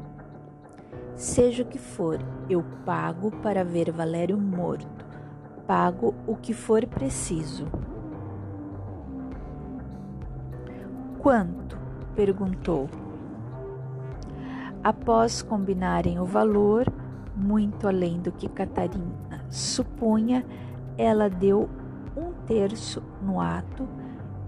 Seja 1.16 1.64
o 1.64 1.66
que 1.66 1.78
for, 1.78 2.20
eu 2.48 2.64
pago 2.86 3.32
para 3.42 3.64
ver 3.64 3.90
Valério 3.90 4.38
morto. 4.38 5.04
Pago 5.66 6.14
o 6.28 6.36
que 6.36 6.54
for 6.54 6.86
preciso. 6.86 7.66
Quanto? 11.22 11.78
perguntou. 12.16 12.88
Após 14.82 15.42
combinarem 15.42 16.18
o 16.18 16.24
valor, 16.24 16.86
muito 17.36 17.86
além 17.86 18.20
do 18.20 18.32
que 18.32 18.48
Catarina 18.48 19.44
supunha, 19.50 20.44
ela 20.96 21.28
deu 21.28 21.68
um 22.16 22.32
terço 22.46 23.02
no 23.22 23.38
ato 23.38 23.86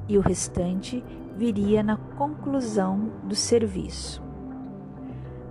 e 0.08 0.16
o 0.16 0.22
restante 0.22 1.04
viria 1.36 1.82
na 1.82 1.96
conclusão 1.96 3.10
do 3.24 3.34
serviço. 3.34 4.22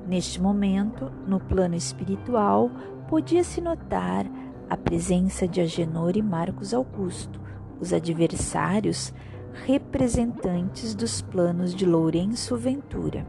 Neste 0.08 0.42
momento, 0.42 1.12
no 1.28 1.40
plano 1.40 1.76
espiritual, 1.76 2.72
podia-se 3.08 3.62
notar 3.62 4.26
a 4.68 4.76
presença 4.76 5.48
de 5.48 5.62
Agenor 5.62 6.18
e 6.18 6.22
Marcos 6.22 6.74
Augusto, 6.74 7.40
os 7.80 7.94
adversários 7.94 9.14
representantes 9.54 10.96
dos 10.96 11.22
planos 11.22 11.74
de 11.76 11.86
Lourenço 11.86 12.56
Ventura. 12.58 13.26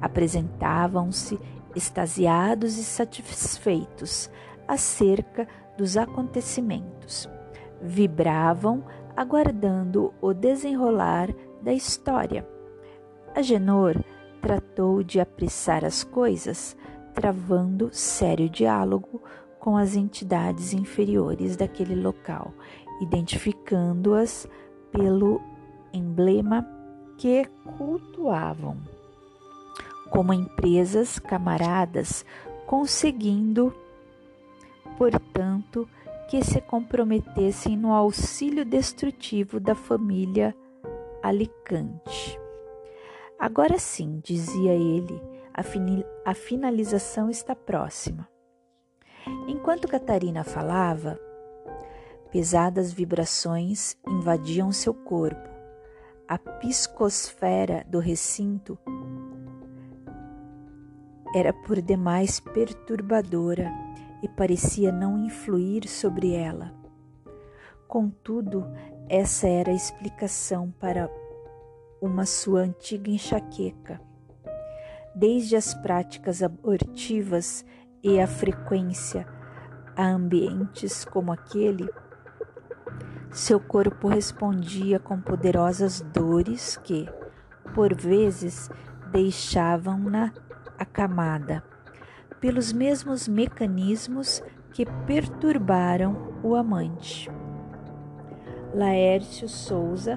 Apresentavam-se 0.00 1.38
extasiados 1.74 2.78
e 2.78 2.84
satisfeitos 2.84 4.30
acerca 4.66 5.46
dos 5.76 5.96
acontecimentos. 5.96 7.28
Vibravam 7.80 8.84
aguardando 9.16 10.12
o 10.20 10.32
desenrolar 10.32 11.28
da 11.62 11.72
história. 11.72 12.46
Agenor 13.34 13.96
tratou 14.40 15.02
de 15.02 15.20
apressar 15.20 15.84
as 15.84 16.04
coisas, 16.04 16.76
travando 17.12 17.88
sério 17.92 18.48
diálogo 18.48 19.22
com 19.58 19.76
as 19.76 19.96
entidades 19.96 20.74
inferiores 20.74 21.56
daquele 21.56 21.94
local, 21.94 22.52
identificando-as 23.00 24.46
pelo 24.94 25.40
emblema 25.92 26.64
que 27.18 27.44
cultuavam, 27.76 28.78
como 30.08 30.32
empresas 30.32 31.18
camaradas, 31.18 32.24
conseguindo, 32.64 33.74
portanto, 34.96 35.88
que 36.30 36.42
se 36.44 36.60
comprometessem 36.60 37.76
no 37.76 37.92
auxílio 37.92 38.64
destrutivo 38.64 39.58
da 39.58 39.74
família 39.74 40.54
Alicante. 41.22 42.38
Agora 43.38 43.78
sim, 43.78 44.20
dizia 44.22 44.72
ele, 44.72 45.20
a, 46.24 46.34
finalização 46.34 47.28
está 47.28 47.54
próxima. 47.54 48.28
Enquanto 49.48 49.88
Catarina 49.88 50.44
falava, 50.44 51.18
pesadas 52.34 52.92
vibrações 52.92 53.96
invadiam 54.04 54.72
seu 54.72 54.92
corpo. 54.92 55.48
A 56.26 56.36
psicosfera 56.36 57.86
do 57.88 58.00
recinto 58.00 58.76
era 61.32 61.52
por 61.52 61.80
demais 61.80 62.40
perturbadora 62.40 63.72
e 64.20 64.28
parecia 64.28 64.90
não 64.90 65.16
influir 65.24 65.86
sobre 65.86 66.34
ela. 66.34 66.74
Contudo, 67.86 68.66
essa 69.08 69.46
era 69.46 69.70
a 69.70 69.76
explicação 69.76 70.74
para 70.80 71.08
uma 72.02 72.26
sua 72.26 72.62
antiga 72.62 73.12
enxaqueca. 73.12 74.00
Desde 75.14 75.54
as 75.54 75.72
práticas 75.72 76.42
abortivas 76.42 77.64
e 78.02 78.18
a 78.18 78.26
frequência 78.26 79.24
a 79.96 80.08
ambientes 80.08 81.04
como 81.04 81.32
aquele, 81.32 81.88
seu 83.34 83.58
corpo 83.58 84.06
respondia 84.06 85.00
com 85.00 85.20
poderosas 85.20 86.00
dores 86.00 86.76
que, 86.76 87.08
por 87.74 87.92
vezes, 87.92 88.70
deixavam-na 89.10 90.32
acamada 90.78 91.64
pelos 92.40 92.72
mesmos 92.72 93.26
mecanismos 93.26 94.40
que 94.72 94.86
perturbaram 95.04 96.34
o 96.44 96.54
amante. 96.54 97.28
Laércio 98.72 99.48
Souza 99.48 100.16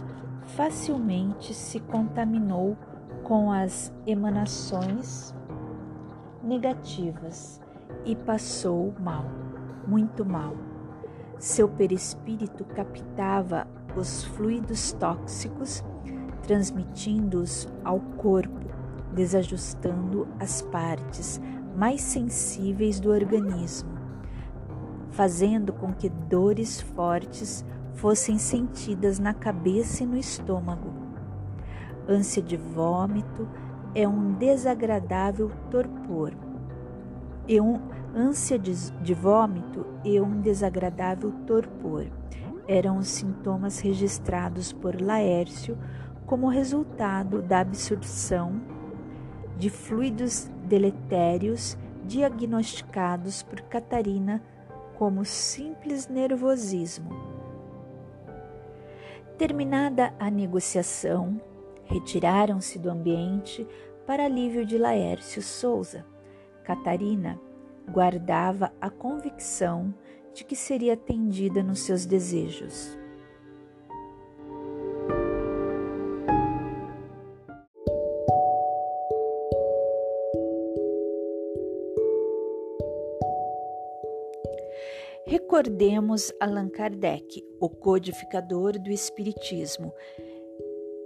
facilmente 0.55 1.55
se 1.55 1.79
contaminou 1.79 2.77
com 3.23 3.51
as 3.51 3.91
emanações 4.05 5.33
negativas 6.43 7.59
e 8.05 8.15
passou 8.15 8.93
mal, 8.99 9.25
muito 9.87 10.23
mal. 10.23 10.66
Seu 11.39 11.69
perispírito 11.69 12.65
captava 12.65 13.67
os 13.95 14.23
fluidos 14.23 14.91
tóxicos, 14.93 15.83
transmitindo-os 16.43 17.67
ao 17.83 17.99
corpo, 17.99 18.67
desajustando 19.13 20.27
as 20.39 20.61
partes 20.63 21.39
mais 21.75 22.01
sensíveis 22.01 22.99
do 22.99 23.11
organismo, 23.11 23.89
fazendo 25.11 25.71
com 25.71 25.93
que 25.93 26.09
dores 26.09 26.81
fortes 26.81 27.63
fossem 27.93 28.39
sentidas 28.39 29.19
na 29.19 29.33
cabeça 29.33 30.03
e 30.03 30.07
no 30.07 30.17
estômago. 30.17 30.91
Ânsia 32.07 32.41
de 32.41 32.57
vômito 32.57 33.47
é 33.93 34.07
um 34.07 34.33
desagradável 34.33 35.51
torpor. 35.69 36.33
E 37.47 37.59
um 37.61 37.79
ânsia 38.17 38.57
de, 38.57 38.73
de 39.01 39.13
vômito 39.13 39.85
e 40.03 40.19
um 40.19 40.41
desagradável 40.41 41.31
torpor 41.45 42.07
eram 42.67 42.97
os 42.97 43.07
sintomas 43.07 43.79
registrados 43.79 44.73
por 44.73 44.99
Laércio 44.99 45.77
como 46.25 46.49
resultado 46.49 47.41
da 47.41 47.59
absorção 47.59 48.59
de 49.55 49.69
fluidos 49.69 50.51
deletérios 50.65 51.77
diagnosticados 52.05 53.43
por 53.43 53.61
Catarina 53.61 54.43
como 54.97 55.23
simples 55.23 56.07
nervosismo. 56.07 57.11
Terminada 59.37 60.13
a 60.19 60.29
negociação, 60.31 61.39
retiraram-se 61.85 62.79
do 62.79 62.89
ambiente 62.89 63.65
para 64.05 64.25
alívio 64.25 64.65
de 64.65 64.77
Laércio 64.77 65.41
Souza. 65.41 66.03
Catarina 66.63 67.39
guardava 67.89 68.71
a 68.79 68.89
convicção 68.89 69.93
de 70.33 70.43
que 70.43 70.55
seria 70.55 70.93
atendida 70.93 71.63
nos 71.63 71.79
seus 71.79 72.05
desejos. 72.05 72.97
Recordemos 85.25 86.31
Allan 86.39 86.69
Kardec, 86.69 87.43
o 87.59 87.69
codificador 87.69 88.79
do 88.79 88.89
Espiritismo, 88.89 89.93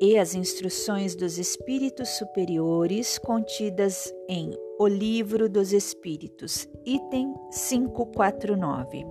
e 0.02 0.18
as 0.18 0.34
instruções 0.34 1.16
dos 1.16 1.38
espíritos 1.38 2.10
superiores 2.18 3.20
contidas 3.20 4.12
em 4.28 4.52
O 4.80 4.88
Livro 4.88 5.48
dos 5.48 5.72
Espíritos, 5.72 6.68
item 6.84 7.36
549. 7.52 9.06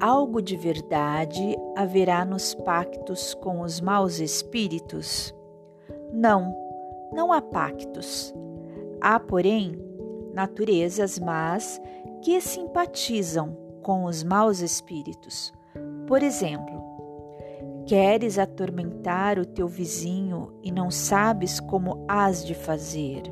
Algo 0.00 0.40
de 0.40 0.56
verdade 0.56 1.56
haverá 1.76 2.24
nos 2.24 2.54
pactos 2.54 3.34
com 3.34 3.62
os 3.62 3.80
maus 3.80 4.20
espíritos? 4.20 5.34
Não, 6.12 6.56
não 7.12 7.32
há 7.32 7.42
pactos. 7.42 8.32
Há, 9.00 9.18
porém, 9.18 9.76
naturezas 10.32 11.18
más 11.18 11.82
que 12.22 12.40
simpatizam 12.40 13.56
com 13.82 14.04
os 14.04 14.22
maus 14.22 14.60
espíritos. 14.60 15.52
Por 16.06 16.22
exemplo, 16.22 16.79
queres 17.90 18.38
atormentar 18.38 19.36
o 19.36 19.44
teu 19.44 19.66
vizinho 19.66 20.52
e 20.62 20.70
não 20.70 20.92
sabes 20.92 21.58
como 21.58 22.04
has 22.06 22.46
de 22.46 22.54
fazer. 22.54 23.22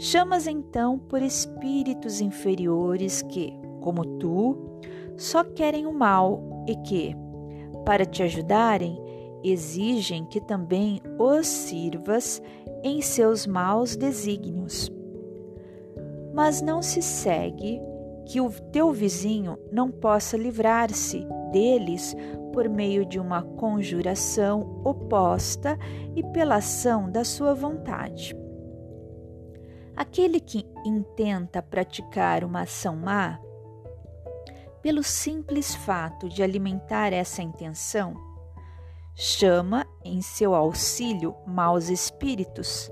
Chamas 0.00 0.48
então 0.48 0.98
por 0.98 1.22
espíritos 1.22 2.20
inferiores 2.20 3.22
que, 3.22 3.52
como 3.80 4.04
tu, 4.18 4.80
só 5.16 5.44
querem 5.44 5.86
o 5.86 5.92
mal 5.92 6.64
e 6.66 6.74
que, 6.78 7.14
para 7.84 8.04
te 8.04 8.20
ajudarem, 8.24 9.00
exigem 9.44 10.24
que 10.24 10.40
também 10.40 11.00
os 11.16 11.46
sirvas 11.46 12.42
em 12.82 13.00
seus 13.00 13.46
maus 13.46 13.94
desígnios 13.94 14.90
mas 16.34 16.60
não 16.60 16.82
se 16.82 17.00
segue 17.00 17.80
que 18.26 18.42
o 18.42 18.50
teu 18.70 18.92
vizinho 18.92 19.56
não 19.72 19.90
possa 19.90 20.36
livrar-se 20.36 21.26
deles 21.50 22.14
por 22.56 22.70
meio 22.70 23.04
de 23.04 23.20
uma 23.20 23.42
conjuração 23.42 24.80
oposta 24.82 25.78
e 26.14 26.22
pela 26.22 26.54
ação 26.54 27.10
da 27.10 27.22
sua 27.22 27.52
vontade. 27.52 28.34
Aquele 29.94 30.40
que 30.40 30.64
intenta 30.82 31.60
praticar 31.60 32.42
uma 32.42 32.62
ação 32.62 32.96
má, 32.96 33.38
pelo 34.80 35.02
simples 35.02 35.74
fato 35.74 36.30
de 36.30 36.42
alimentar 36.42 37.12
essa 37.12 37.42
intenção, 37.42 38.14
chama 39.14 39.86
em 40.02 40.22
seu 40.22 40.54
auxílio 40.54 41.36
maus 41.46 41.90
espíritos, 41.90 42.90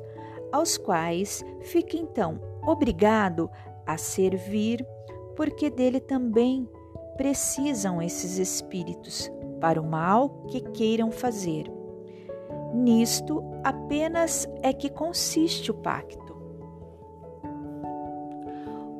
aos 0.52 0.76
quais 0.76 1.42
fica 1.62 1.96
então 1.96 2.38
obrigado 2.66 3.50
a 3.86 3.96
servir, 3.96 4.86
porque 5.34 5.70
dele 5.70 6.00
também 6.00 6.68
precisam 7.16 8.02
esses 8.02 8.36
espíritos 8.36 9.32
para 9.64 9.80
o 9.80 9.90
mal 9.90 10.28
que 10.48 10.60
queiram 10.60 11.10
fazer. 11.10 11.72
Nisto 12.74 13.42
apenas 13.64 14.46
é 14.62 14.74
que 14.74 14.90
consiste 14.90 15.70
o 15.70 15.74
pacto. 15.74 16.36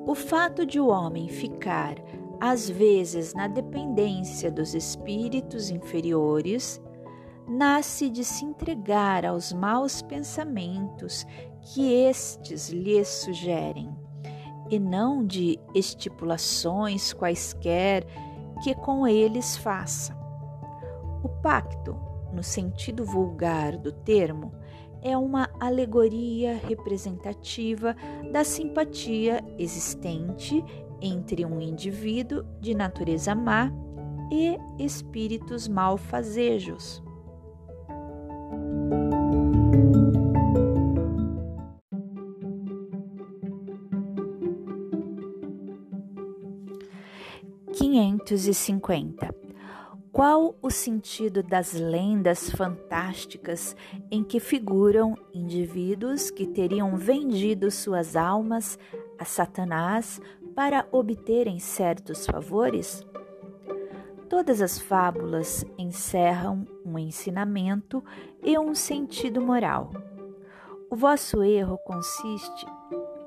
O 0.07 0.15
fato 0.15 0.65
de 0.65 0.81
o 0.81 0.89
homem 0.89 1.29
ficar, 1.29 1.97
às 2.41 2.71
vezes, 2.71 3.35
na 3.35 3.47
dependência 3.47 4.51
dos 4.51 4.75
espíritos 4.75 5.69
inferiores, 5.69 6.81
nasce 7.47 8.09
de 8.09 8.25
se 8.25 8.47
entregar 8.47 9.27
aos 9.27 9.53
maus 9.53 10.01
pensamentos 10.01 11.27
que 11.61 11.93
estes 11.93 12.71
lhes 12.71 13.09
sugerem, 13.09 13.95
e 14.71 14.79
não 14.79 15.27
de 15.27 15.61
estipulações 15.75 17.13
quaisquer 17.13 18.07
que 18.63 18.75
com 18.75 19.07
eles 19.07 19.59
faça. 19.59 20.24
O 21.25 21.29
pacto, 21.31 21.97
no 22.35 22.43
sentido 22.43 23.03
vulgar 23.03 23.79
do 23.79 23.91
termo, 23.91 24.53
é 25.01 25.17
uma 25.17 25.49
alegoria 25.59 26.55
representativa 26.55 27.97
da 28.31 28.45
simpatia 28.45 29.43
existente 29.59 30.63
entre 31.01 31.47
um 31.47 31.63
indivíduo 31.63 32.45
de 32.61 32.75
natureza 32.75 33.35
má 33.35 33.73
e 34.31 34.59
espíritos 34.79 35.67
malfazejos. 35.67 37.03
Quinhentos 47.73 48.47
e 48.47 48.53
cinquenta 48.53 49.35
qual 50.15 50.55
o 50.63 50.71
sentido 50.71 51.43
das 51.43 51.73
lendas 51.73 52.49
fantásticas 52.49 53.75
em 54.13 54.23
que 54.23 54.39
figuram 54.39 55.17
indivíduos 55.35 56.31
que 56.31 56.47
teriam 56.47 56.97
vendido 56.97 57.69
suas 57.69 58.15
almas 58.15 58.79
a 59.19 59.25
Satanás 59.25 60.21
para 60.55 60.87
obterem 60.93 61.59
certos 61.59 62.27
favores? 62.27 63.05
Todas 64.29 64.63
as 64.63 64.79
fábulas 64.79 65.65
encerram 65.77 66.65
um 66.87 66.97
ensinamento 66.97 68.01
e 68.41 68.57
um 68.57 68.73
sentido 68.73 69.41
moral. 69.41 69.91
O 70.89 70.95
vosso 70.95 71.43
erro 71.43 71.77
consiste 71.79 72.65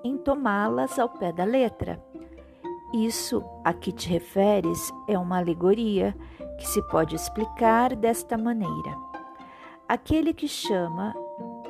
em 0.06 0.16
tomá-las 0.16 0.98
ao 0.98 1.10
pé 1.10 1.34
da 1.34 1.44
letra. 1.44 2.02
Isso 2.94 3.44
a 3.66 3.74
que 3.74 3.92
te 3.92 4.08
referes 4.08 4.90
é 5.06 5.20
uma 5.20 5.40
alegoria 5.40 6.16
que 6.58 6.68
se 6.68 6.82
pode 6.84 7.16
explicar 7.16 7.96
desta 7.96 8.38
maneira: 8.38 8.96
aquele 9.88 10.34
que 10.34 10.48
chama 10.48 11.14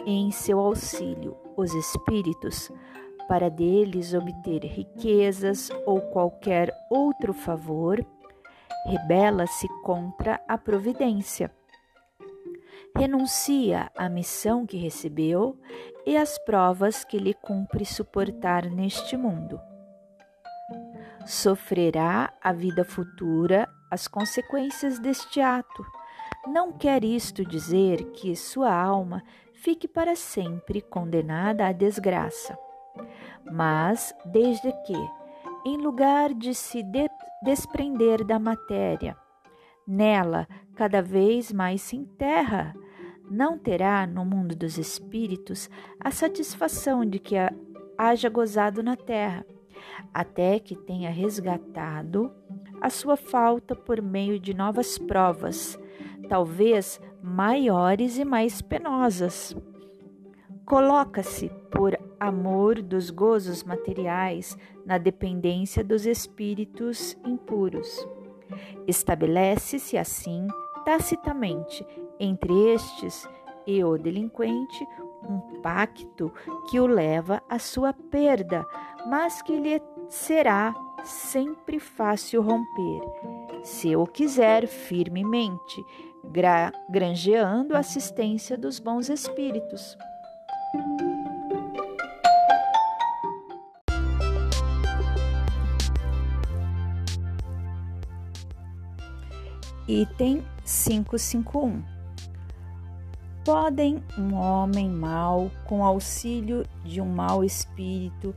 em 0.05 0.31
seu 0.31 0.59
auxílio 0.59 1.35
os 1.55 1.73
espíritos 1.73 2.71
para 3.27 3.49
deles 3.49 4.13
obter 4.13 4.63
riquezas 4.63 5.69
ou 5.85 5.99
qualquer 5.99 6.73
outro 6.89 7.33
favor, 7.33 8.03
rebela-se 8.85 9.67
contra 9.83 10.39
a 10.47 10.57
providência. 10.57 11.51
Renuncia 12.95 13.91
à 13.95 14.07
missão 14.09 14.65
que 14.65 14.77
recebeu 14.77 15.59
e 16.05 16.15
às 16.15 16.39
provas 16.39 17.03
que 17.03 17.17
lhe 17.17 17.33
cumpre 17.33 17.85
suportar 17.85 18.65
neste 18.71 19.17
mundo. 19.17 19.59
Sofrerá 21.25 22.33
a 22.41 22.53
vida 22.53 22.85
futura 22.85 23.67
as 23.89 24.07
consequências 24.07 24.99
deste 24.99 25.41
ato. 25.41 25.85
Não 26.47 26.71
quer 26.71 27.03
isto 27.03 27.45
dizer 27.45 28.11
que 28.11 28.35
sua 28.35 28.73
alma 28.73 29.23
fique 29.53 29.87
para 29.87 30.15
sempre 30.15 30.81
condenada 30.81 31.67
à 31.67 31.71
desgraça, 31.71 32.57
mas 33.51 34.13
desde 34.25 34.71
que, 34.83 34.95
em 35.65 35.77
lugar 35.77 36.33
de 36.33 36.53
se 36.53 36.83
de 36.83 37.09
desprender 37.43 38.23
da 38.23 38.39
matéria, 38.39 39.17
nela 39.85 40.47
cada 40.75 41.01
vez 41.01 41.51
mais 41.51 41.81
se 41.81 41.95
enterra, 41.95 42.73
não 43.29 43.57
terá 43.57 44.07
no 44.07 44.23
mundo 44.23 44.55
dos 44.55 44.77
espíritos 44.77 45.69
a 45.99 46.11
satisfação 46.11 47.05
de 47.05 47.19
que 47.19 47.35
haja 47.97 48.29
gozado 48.29 48.81
na 48.81 48.95
terra, 48.95 49.45
até 50.13 50.59
que 50.59 50.75
tenha 50.75 51.09
resgatado 51.09 52.31
a 52.81 52.89
sua 52.89 53.17
falta 53.17 53.75
por 53.75 54.01
meio 54.01 54.39
de 54.39 54.53
novas 54.53 54.97
provas, 54.97 55.79
talvez 56.27 56.99
maiores 57.21 58.17
e 58.17 58.25
mais 58.25 58.61
penosas. 58.61 59.55
Coloca-se, 60.65 61.49
por 61.71 61.97
amor 62.19 62.81
dos 62.81 63.09
gozos 63.09 63.63
materiais, 63.63 64.57
na 64.85 64.97
dependência 64.97 65.83
dos 65.83 66.05
espíritos 66.05 67.17
impuros. 67.25 68.07
Estabelece-se 68.85 69.97
assim, 69.97 70.47
tacitamente, 70.83 71.85
entre 72.19 72.53
estes 72.73 73.27
e 73.65 73.83
o 73.83 73.97
delinquente, 73.97 74.85
um 75.27 75.61
pacto 75.61 76.31
que 76.69 76.79
o 76.79 76.87
leva 76.87 77.41
à 77.49 77.59
sua 77.59 77.93
perda, 77.93 78.65
mas 79.05 79.41
que 79.41 79.57
lhe 79.57 79.81
será 80.09 80.73
sempre 81.07 81.79
fácil 81.79 82.41
romper, 82.41 83.01
se 83.63 83.95
o 83.95 84.05
quiser 84.05 84.67
firmemente, 84.67 85.83
granjeando 86.89 87.75
a 87.75 87.79
assistência 87.79 88.57
dos 88.57 88.79
bons 88.79 89.09
espíritos. 89.09 89.97
Item 99.87 100.43
551 100.65 101.81
Podem 103.45 104.03
um 104.17 104.35
homem 104.35 104.89
mau, 104.89 105.49
com 105.65 105.85
auxílio 105.85 106.65
de 106.83 106.99
um 106.99 107.05
mau 107.05 107.41
espírito, 107.41 108.35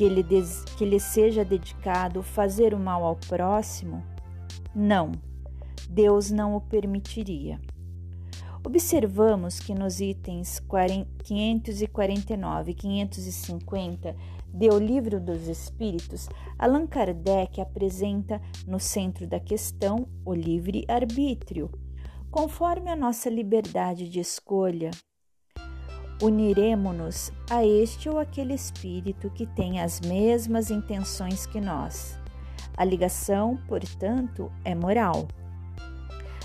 que 0.00 0.08
lhe, 0.08 0.22
des, 0.22 0.64
que 0.78 0.86
lhe 0.86 0.98
seja 0.98 1.44
dedicado 1.44 2.22
fazer 2.22 2.72
o 2.72 2.78
mal 2.78 3.04
ao 3.04 3.16
próximo? 3.16 4.02
Não, 4.74 5.12
Deus 5.90 6.30
não 6.30 6.56
o 6.56 6.60
permitiria. 6.62 7.60
Observamos 8.64 9.60
que 9.60 9.74
nos 9.74 10.00
itens 10.00 10.58
549 11.22 12.70
e 12.70 12.74
550 12.74 14.16
do 14.48 14.78
Livro 14.78 15.20
dos 15.20 15.46
Espíritos, 15.46 16.30
Allan 16.58 16.86
Kardec 16.86 17.60
apresenta 17.60 18.40
no 18.66 18.80
centro 18.80 19.26
da 19.26 19.38
questão 19.38 20.08
o 20.24 20.32
livre-arbítrio, 20.32 21.70
conforme 22.30 22.90
a 22.90 22.96
nossa 22.96 23.28
liberdade 23.28 24.08
de 24.08 24.18
escolha 24.18 24.92
uniremo-nos 26.20 27.32
a 27.50 27.64
este 27.64 28.08
ou 28.08 28.18
aquele 28.18 28.54
espírito 28.54 29.30
que 29.30 29.46
tem 29.46 29.80
as 29.80 30.00
mesmas 30.00 30.70
intenções 30.70 31.46
que 31.46 31.60
nós. 31.60 32.18
A 32.76 32.84
ligação, 32.84 33.58
portanto, 33.66 34.50
é 34.64 34.74
moral. 34.74 35.28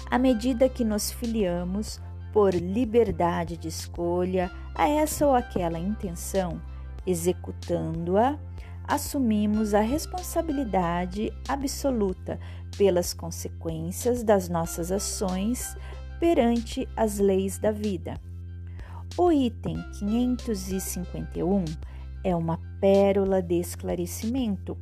À 0.10 0.18
medida 0.18 0.70
que 0.70 0.84
nos 0.84 1.12
filiamos 1.12 2.00
por 2.32 2.54
liberdade 2.54 3.58
de 3.58 3.68
escolha 3.68 4.52
a 4.74 4.88
essa 4.88 5.26
ou 5.26 5.34
aquela 5.34 5.80
intenção, 5.80 6.62
executando-a, 7.06 8.38
assumimos 8.88 9.74
a 9.74 9.82
responsabilidade 9.82 11.32
absoluta 11.48 12.40
pelas 12.78 13.14
consequências 13.14 14.24
das 14.24 14.48
nossas 14.48 14.92
ações 14.92 15.76
perante 16.20 16.88
as 16.96 17.18
leis 17.18 17.58
da 17.58 17.72
vida. 17.72 18.20
O 19.18 19.32
item 19.32 19.82
551 19.98 21.64
é 22.22 22.36
uma 22.36 22.60
pérola 22.82 23.42
de 23.42 23.56
esclarecimento. 23.56 24.78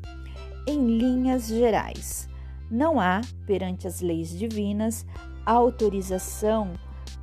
Em 0.68 0.98
linhas 0.98 1.50
gerais, 1.50 2.28
não 2.70 3.00
há, 3.00 3.22
perante 3.46 3.86
as 3.86 4.02
leis 4.02 4.36
divinas, 4.36 5.06
autorização 5.46 6.74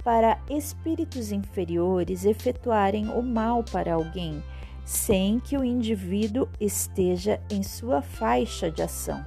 para 0.05 0.38
espíritos 0.49 1.33
inferiores 1.33 2.25
efetuarem 2.25 3.09
o 3.09 3.20
mal 3.20 3.64
para 3.64 3.94
alguém, 3.94 4.40
sem 4.85 5.40
que 5.40 5.57
o 5.57 5.64
indivíduo 5.64 6.49
esteja 6.61 7.40
em 7.51 7.64
sua 7.64 8.03
faixa 8.03 8.70
de 8.70 8.83
ação. 8.83 9.25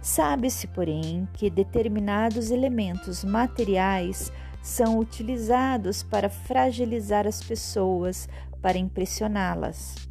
Sabe-se, 0.00 0.66
porém, 0.68 1.28
que 1.34 1.50
determinados 1.50 2.50
elementos 2.50 3.22
materiais 3.22 4.32
são 4.62 4.98
utilizados 4.98 6.02
para 6.02 6.28
fragilizar 6.28 7.26
as 7.26 7.42
pessoas, 7.42 8.28
para 8.60 8.78
impressioná-las. 8.78 10.08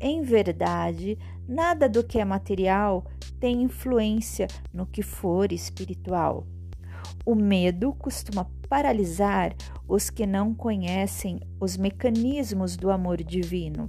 Em 0.00 0.22
verdade, 0.22 1.16
nada 1.46 1.88
do 1.88 2.02
que 2.02 2.18
é 2.18 2.24
material 2.24 3.04
tem 3.38 3.62
influência 3.62 4.48
no 4.72 4.86
que 4.86 5.02
for 5.02 5.52
espiritual. 5.52 6.46
O 7.24 7.36
medo 7.36 7.92
costuma 7.92 8.50
paralisar 8.68 9.54
os 9.86 10.10
que 10.10 10.26
não 10.26 10.52
conhecem 10.52 11.40
os 11.60 11.76
mecanismos 11.76 12.76
do 12.76 12.90
amor 12.90 13.22
divino. 13.22 13.88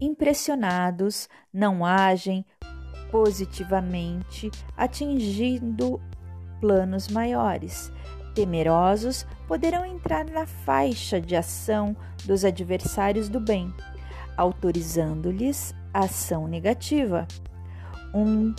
Impressionados, 0.00 1.28
não 1.52 1.84
agem 1.84 2.44
positivamente, 3.12 4.50
atingindo 4.76 6.00
planos 6.60 7.06
maiores 7.06 7.92
temerosos 8.34 9.26
poderão 9.46 9.84
entrar 9.84 10.24
na 10.24 10.46
faixa 10.46 11.20
de 11.20 11.36
ação 11.36 11.96
dos 12.24 12.44
adversários 12.44 13.28
do 13.28 13.38
bem, 13.38 13.72
autorizando-lhes 14.36 15.74
ação 15.92 16.48
negativa. 16.48 17.26
Um 18.12 18.54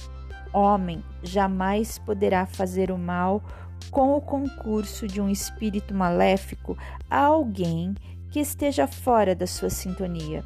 homem 0.54 1.04
jamais 1.22 2.00
poderá 2.00 2.46
fazer 2.46 2.92
o 2.92 2.98
mal 2.98 3.44
com 3.92 4.16
o 4.16 4.22
concurso 4.22 5.08
de 5.08 5.20
um 5.22 5.30
espírito 5.30 5.94
maléfico 5.94 6.78
a 7.10 7.26
alguém 7.26 7.94
que 8.32 8.40
esteja 8.40 8.88
fora 8.88 9.36
da 9.36 9.46
sua 9.46 9.70
sintonia. 9.70 10.44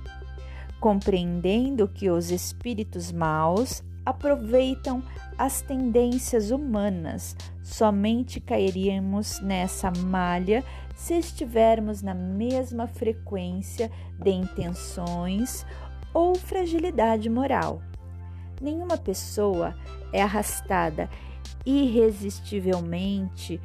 Compreendendo 0.79 1.87
que 1.87 2.09
os 2.09 2.31
espíritos 2.31 3.11
maus 3.11 3.83
aproveitam 4.05 5.03
as 5.37 5.61
tendências 5.61 6.51
humanas, 6.51 7.35
somente 7.63 8.39
cairíamos 8.39 9.39
nessa 9.39 9.91
malha 9.91 10.63
se 10.95 11.13
estivermos 11.13 12.01
na 12.01 12.13
mesma 12.13 12.87
frequência 12.87 13.89
de 14.21 14.31
intenções 14.31 15.65
ou 16.13 16.35
fragilidade 16.35 17.29
moral. 17.29 17.81
Nenhuma 18.61 18.97
pessoa 18.97 19.75
é 20.11 20.21
arrastada 20.21 21.09
irresistivelmente 21.65 23.61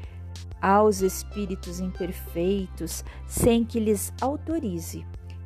aos 0.61 1.03
espíritos 1.03 1.81
imperfeitos 1.81 3.05
sem 3.27 3.65
que 3.65 3.81
lhes 3.81 4.13
autorize, 4.21 5.05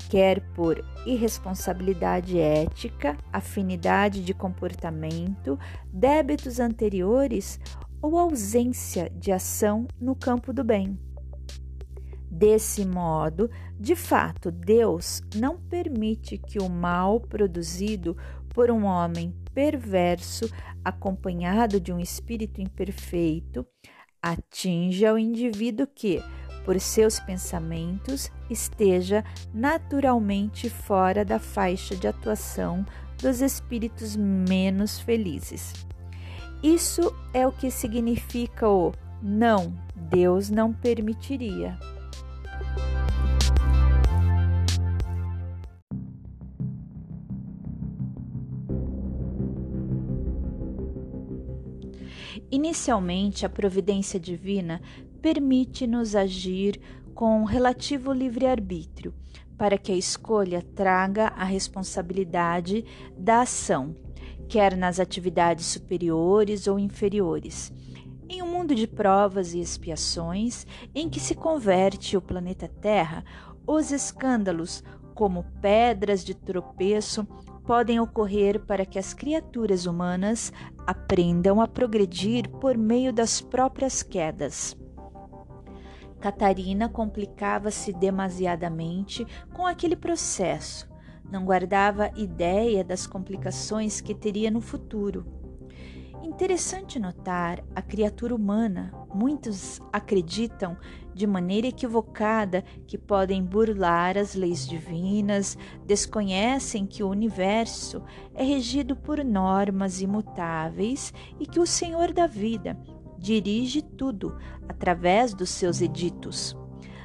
quer 0.08 0.40
por 0.54 0.82
irresponsabilidade 1.06 2.38
ética, 2.38 3.16
afinidade 3.32 4.24
de 4.24 4.32
comportamento, 4.32 5.58
débitos 5.92 6.58
anteriores 6.58 7.60
ou 8.00 8.18
ausência 8.18 9.10
de 9.10 9.32
ação 9.32 9.86
no 10.00 10.14
campo 10.14 10.52
do 10.52 10.64
bem. 10.64 10.98
Desse 12.30 12.84
modo, 12.84 13.50
de 13.78 13.96
fato, 13.96 14.50
Deus 14.50 15.22
não 15.34 15.58
permite 15.58 16.38
que 16.38 16.58
o 16.58 16.68
mal 16.68 17.20
produzido 17.20 18.16
por 18.54 18.70
um 18.70 18.84
homem 18.84 19.34
perverso, 19.52 20.48
acompanhado 20.84 21.80
de 21.80 21.92
um 21.92 21.98
espírito 21.98 22.60
imperfeito, 22.60 23.66
atinja 24.22 25.12
o 25.12 25.18
indivíduo 25.18 25.86
que, 25.86 26.22
por 26.68 26.78
seus 26.78 27.18
pensamentos, 27.18 28.30
esteja 28.50 29.24
naturalmente 29.54 30.68
fora 30.68 31.24
da 31.24 31.38
faixa 31.38 31.96
de 31.96 32.06
atuação 32.06 32.84
dos 33.16 33.40
espíritos 33.40 34.14
menos 34.14 34.98
felizes. 35.00 35.72
Isso 36.62 37.10
é 37.32 37.46
o 37.46 37.52
que 37.52 37.70
significa 37.70 38.68
o 38.68 38.92
não, 39.22 39.72
Deus 39.96 40.50
não 40.50 40.70
permitiria. 40.70 41.78
Inicialmente, 52.50 53.44
a 53.44 53.48
providência 53.48 54.18
divina 54.20 54.80
permite-nos 55.20 56.14
agir 56.14 56.80
com 57.14 57.44
relativo 57.44 58.12
livre-arbítrio, 58.12 59.12
para 59.56 59.76
que 59.76 59.90
a 59.90 59.96
escolha 59.96 60.62
traga 60.62 61.28
a 61.36 61.44
responsabilidade 61.44 62.84
da 63.16 63.42
ação, 63.42 63.96
quer 64.48 64.76
nas 64.76 65.00
atividades 65.00 65.66
superiores 65.66 66.68
ou 66.68 66.78
inferiores. 66.78 67.72
Em 68.28 68.42
um 68.42 68.46
mundo 68.46 68.74
de 68.74 68.86
provas 68.86 69.54
e 69.54 69.60
expiações, 69.60 70.66
em 70.94 71.08
que 71.08 71.18
se 71.18 71.34
converte 71.34 72.16
o 72.16 72.22
planeta 72.22 72.68
Terra, 72.68 73.24
os 73.66 73.90
escândalos, 73.90 74.84
como 75.14 75.44
pedras 75.60 76.24
de 76.24 76.34
tropeço, 76.34 77.26
podem 77.66 77.98
ocorrer 77.98 78.60
para 78.64 78.86
que 78.86 78.98
as 78.98 79.12
criaturas 79.12 79.86
humanas 79.86 80.52
aprendam 80.86 81.60
a 81.60 81.66
progredir 81.66 82.48
por 82.48 82.78
meio 82.78 83.12
das 83.12 83.40
próprias 83.40 84.02
quedas. 84.02 84.76
Catarina 86.20 86.88
complicava-se 86.88 87.92
demasiadamente 87.92 89.26
com 89.52 89.66
aquele 89.66 89.96
processo, 89.96 90.88
não 91.30 91.44
guardava 91.44 92.10
ideia 92.16 92.82
das 92.82 93.06
complicações 93.06 94.00
que 94.00 94.14
teria 94.14 94.50
no 94.50 94.60
futuro. 94.60 95.38
Interessante 96.22 96.98
notar 96.98 97.64
a 97.74 97.80
criatura 97.80 98.34
humana. 98.34 98.92
Muitos 99.14 99.80
acreditam 99.92 100.76
de 101.14 101.26
maneira 101.26 101.66
equivocada 101.66 102.62
que 102.86 102.98
podem 102.98 103.42
burlar 103.42 104.16
as 104.16 104.34
leis 104.34 104.66
divinas, 104.66 105.56
desconhecem 105.86 106.86
que 106.86 107.02
o 107.02 107.08
universo 107.08 108.02
é 108.34 108.42
regido 108.42 108.94
por 108.94 109.24
normas 109.24 110.00
imutáveis 110.00 111.12
e 111.40 111.46
que 111.46 111.58
o 111.58 111.66
Senhor 111.66 112.12
da 112.12 112.26
vida 112.26 112.78
dirige 113.18 113.82
tudo 113.82 114.36
através 114.68 115.34
dos 115.34 115.50
seus 115.50 115.80
editos. 115.80 116.56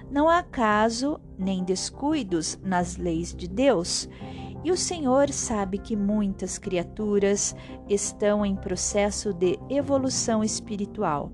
Não 0.10 0.30
há 0.30 0.44
caso 0.44 1.20
nem 1.38 1.64
descuidos 1.64 2.60
nas 2.64 2.98
leis 2.98 3.34
de 3.34 3.48
Deus. 3.48 4.08
E 4.64 4.72
o 4.72 4.78
Senhor 4.78 5.30
sabe 5.30 5.78
que 5.78 5.96
muitas 5.96 6.58
criaturas 6.58 7.56
estão 7.90 8.46
em 8.46 8.56
processo 8.56 9.34
de 9.34 9.60
evolução 9.70 10.44
espiritual. 10.44 11.32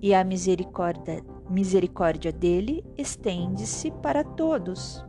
E 0.00 0.14
a 0.14 0.22
misericórdia 0.22 1.22
misericórdia 1.48 2.32
dele 2.32 2.84
estende-se 2.96 3.90
para 3.90 4.24
todos. 4.24 5.04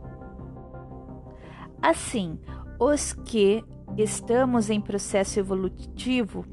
Assim, 1.80 2.38
os 2.78 3.12
que 3.12 3.64
estamos 3.96 4.68
em 4.70 4.80
processo 4.80 5.38
evolutivo 5.38 6.44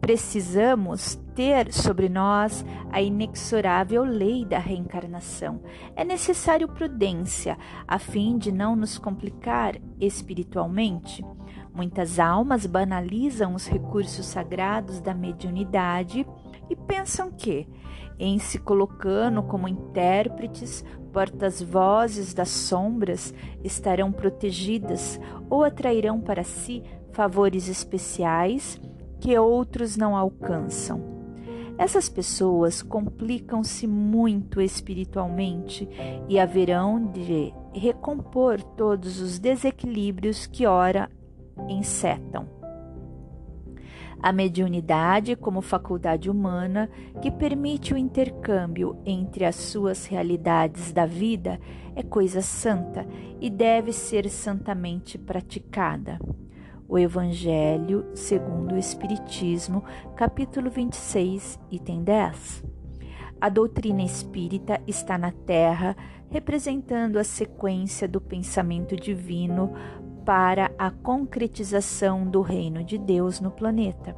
precisamos 0.00 1.14
ter 1.34 1.72
sobre 1.72 2.08
nós 2.08 2.64
a 2.90 3.00
inexorável 3.00 4.02
lei 4.02 4.44
da 4.44 4.58
reencarnação. 4.58 5.62
É 5.94 6.04
necessário 6.04 6.68
prudência 6.68 7.56
a 7.86 7.98
fim 7.98 8.38
de 8.38 8.50
não 8.50 8.74
nos 8.74 8.98
complicar 8.98 9.76
espiritualmente. 10.00 11.24
Muitas 11.72 12.18
almas 12.18 12.66
banalizam 12.66 13.54
os 13.54 13.66
recursos 13.66 14.26
sagrados 14.26 15.00
da 15.00 15.14
mediunidade 15.14 16.26
e 16.68 16.74
pensam 16.74 17.30
que, 17.30 17.68
em 18.18 18.38
se 18.38 18.58
colocando 18.58 19.42
como 19.42 19.68
intérpretes, 19.68 20.84
portas-vozes 21.12 22.34
das 22.34 22.48
sombras, 22.48 23.34
estarão 23.62 24.12
protegidas 24.12 25.20
ou 25.48 25.62
atrairão 25.62 26.20
para 26.20 26.42
si 26.42 26.82
favores 27.12 27.68
especiais 27.68 28.80
que 29.20 29.38
outros 29.38 29.96
não 29.96 30.16
alcançam. 30.16 31.20
Essas 31.78 32.08
pessoas 32.08 32.82
complicam-se 32.82 33.86
muito 33.86 34.60
espiritualmente 34.60 35.88
e 36.28 36.38
haverão 36.38 37.06
de 37.06 37.54
recompor 37.72 38.62
todos 38.62 39.20
os 39.20 39.38
desequilíbrios 39.38 40.46
que 40.46 40.66
ora 40.66 41.10
encetam 41.68 42.60
a 44.22 44.32
mediunidade 44.32 45.34
como 45.34 45.62
faculdade 45.62 46.28
humana 46.30 46.90
que 47.22 47.30
permite 47.30 47.94
o 47.94 47.96
intercâmbio 47.96 48.98
entre 49.04 49.44
as 49.44 49.56
suas 49.56 50.04
realidades 50.04 50.92
da 50.92 51.06
vida 51.06 51.58
é 51.96 52.02
coisa 52.02 52.42
santa 52.42 53.06
e 53.40 53.48
deve 53.48 53.92
ser 53.92 54.28
santamente 54.28 55.16
praticada. 55.16 56.20
O 56.90 56.98
Evangelho 56.98 58.04
segundo 58.16 58.74
o 58.74 58.76
Espiritismo, 58.76 59.84
capítulo 60.16 60.68
26, 60.68 61.56
item 61.70 62.02
10. 62.02 62.64
A 63.40 63.48
doutrina 63.48 64.02
espírita 64.02 64.82
está 64.88 65.16
na 65.16 65.30
Terra, 65.30 65.96
representando 66.30 67.16
a 67.20 67.22
sequência 67.22 68.08
do 68.08 68.20
pensamento 68.20 68.96
divino 68.96 69.72
para 70.26 70.72
a 70.76 70.90
concretização 70.90 72.26
do 72.26 72.42
reino 72.42 72.82
de 72.82 72.98
Deus 72.98 73.38
no 73.38 73.52
planeta. 73.52 74.12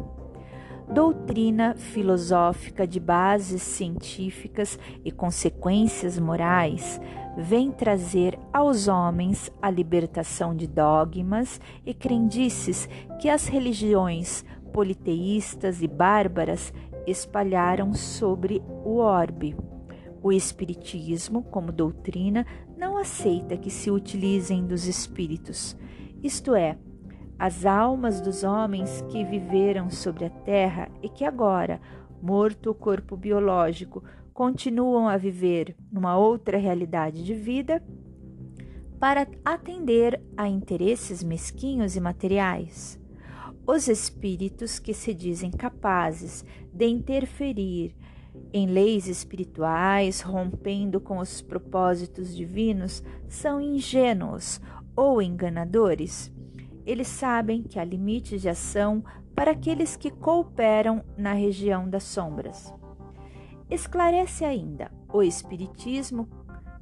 Doutrina 0.90 1.74
filosófica 1.74 2.86
de 2.86 2.98
bases 2.98 3.60
científicas 3.60 4.78
e 5.04 5.12
consequências 5.12 6.18
morais 6.18 6.98
vem 7.36 7.70
trazer 7.70 8.38
aos 8.52 8.88
homens 8.88 9.50
a 9.60 9.70
libertação 9.70 10.54
de 10.54 10.66
dogmas 10.66 11.60
e 11.84 11.94
crendices 11.94 12.88
que 13.20 13.28
as 13.28 13.46
religiões 13.46 14.44
politeístas 14.72 15.82
e 15.82 15.88
bárbaras 15.88 16.72
espalharam 17.06 17.94
sobre 17.94 18.62
o 18.84 18.96
orbe. 18.96 19.56
O 20.22 20.32
Espiritismo, 20.32 21.42
como 21.42 21.72
doutrina, 21.72 22.46
não 22.76 22.96
aceita 22.96 23.56
que 23.56 23.70
se 23.70 23.90
utilizem 23.90 24.66
dos 24.66 24.86
espíritos, 24.86 25.76
isto 26.22 26.54
é, 26.54 26.78
as 27.38 27.66
almas 27.66 28.20
dos 28.20 28.44
homens 28.44 29.02
que 29.10 29.24
viveram 29.24 29.90
sobre 29.90 30.24
a 30.24 30.30
terra 30.30 30.88
e 31.02 31.08
que 31.08 31.24
agora, 31.24 31.80
morto 32.22 32.70
o 32.70 32.74
corpo 32.74 33.16
biológico, 33.16 34.04
continuam 34.32 35.08
a 35.08 35.16
viver 35.16 35.76
numa 35.90 36.16
outra 36.16 36.58
realidade 36.58 37.24
de 37.24 37.34
vida 37.34 37.82
para 38.98 39.26
atender 39.44 40.22
a 40.36 40.48
interesses 40.48 41.22
mesquinhos 41.22 41.96
e 41.96 42.00
materiais. 42.00 43.00
Os 43.66 43.88
espíritos 43.88 44.78
que 44.78 44.94
se 44.94 45.12
dizem 45.12 45.50
capazes 45.50 46.44
de 46.72 46.86
interferir 46.86 47.94
em 48.52 48.66
leis 48.66 49.06
espirituais, 49.06 50.20
rompendo 50.20 51.00
com 51.00 51.18
os 51.18 51.42
propósitos 51.42 52.34
divinos, 52.34 53.02
são 53.28 53.60
ingênuos 53.60 54.60
ou 54.96 55.20
enganadores. 55.20 56.32
Eles 56.84 57.08
sabem 57.08 57.62
que 57.62 57.78
há 57.78 57.84
limites 57.84 58.42
de 58.42 58.48
ação 58.48 59.04
para 59.34 59.52
aqueles 59.52 59.96
que 59.96 60.10
cooperam 60.10 61.04
na 61.16 61.32
região 61.32 61.88
das 61.88 62.04
sombras. 62.04 62.72
Esclarece 63.70 64.44
ainda 64.44 64.90
o 65.12 65.22
Espiritismo 65.22 66.28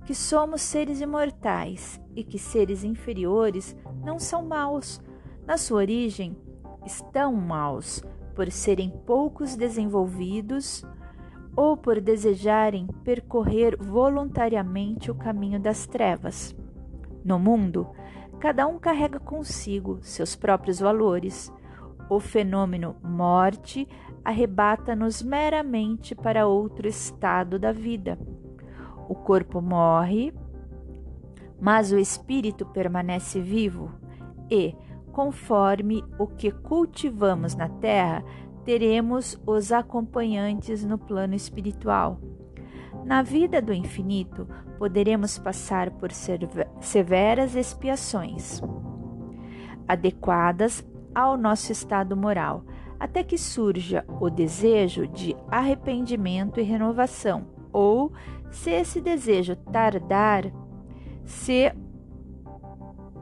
que 0.05 0.15
somos 0.15 0.63
seres 0.63 1.01
imortais 1.01 2.01
e 2.17 2.25
que 2.25 2.39
seres 2.39 2.83
inferiores 2.83 3.77
não 4.05 4.19
são 4.19 4.45
maus. 4.45 5.01
Na 5.47 5.57
sua 5.57 5.79
origem, 5.79 6.37
estão 6.85 7.33
maus 7.35 8.03
por 8.35 8.51
serem 8.51 8.91
poucos 9.07 9.57
desenvolvidos 9.57 10.85
ou 11.55 11.77
por 11.77 12.01
desejarem 12.01 12.87
percorrer 13.05 13.77
voluntariamente 13.77 15.11
o 15.11 15.15
caminho 15.15 15.61
das 15.61 15.87
trevas. 15.87 16.57
No 17.25 17.39
mundo, 17.39 17.89
cada 18.39 18.67
um 18.67 18.79
carrega 18.79 19.21
consigo 19.21 19.99
seus 20.03 20.35
próprios 20.35 20.81
valores. 20.81 21.53
O 22.09 22.19
fenômeno 22.19 22.97
morte 23.03 23.87
arrebata-nos 24.25 25.23
meramente 25.23 26.15
para 26.15 26.47
outro 26.47 26.87
estado 26.87 27.59
da 27.59 27.73
vida. 27.73 28.19
O 29.09 29.15
corpo 29.15 29.61
morre, 29.61 30.33
mas 31.61 31.93
o 31.93 31.99
espírito 31.99 32.65
permanece 32.67 33.41
vivo 33.41 33.91
e, 34.51 34.75
conforme 35.13 36.05
o 36.19 36.27
que 36.27 36.51
cultivamos 36.51 37.55
na 37.55 37.69
terra, 37.69 38.25
teremos 38.65 39.41
os 39.47 39.73
acompanhantes 39.73 40.85
no 40.85 40.99
plano 40.99 41.35
espiritual. 41.35 42.21
Na 43.05 43.23
vida 43.23 43.61
do 43.61 43.73
infinito, 43.73 44.47
poderemos 44.79 45.39
passar 45.39 45.91
por 45.91 46.11
severas 46.13 47.55
expiações, 47.55 48.61
adequadas 49.89 50.87
ao 51.15 51.37
nosso 51.37 51.73
estado 51.73 52.17
moral, 52.17 52.65
até 53.01 53.25
que 53.25 53.39
surja 53.39 54.05
o 54.21 54.29
desejo 54.29 55.07
de 55.07 55.35
arrependimento 55.49 56.61
e 56.61 56.63
renovação, 56.63 57.47
ou, 57.73 58.13
se 58.51 58.71
esse 58.71 59.01
desejo 59.01 59.57
tardar, 59.57 60.53
se 61.25 61.73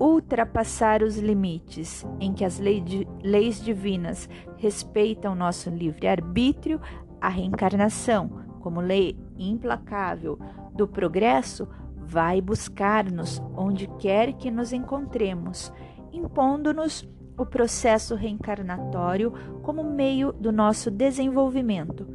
ultrapassar 0.01 1.03
os 1.03 1.17
limites 1.17 2.05
em 2.19 2.33
que 2.33 2.45
as 2.45 2.59
leis 2.59 3.63
divinas 3.63 4.29
respeitam 4.57 5.35
nosso 5.35 5.71
livre-arbítrio, 5.71 6.81
a 7.21 7.29
reencarnação, 7.29 8.29
como 8.61 8.81
lei 8.81 9.17
implacável 9.37 10.39
do 10.75 10.89
progresso, 10.89 11.69
vai 11.97 12.41
buscar-nos 12.41 13.41
onde 13.57 13.87
quer 13.99 14.33
que 14.33 14.51
nos 14.51 14.73
encontremos, 14.73 15.73
impondo-nos 16.13 17.07
o 17.39 17.47
processo 17.47 18.17
reencarnatório 18.17 19.33
como 19.63 19.85
meio 19.85 20.33
do 20.33 20.51
nosso 20.51 20.91
desenvolvimento, 20.91 22.07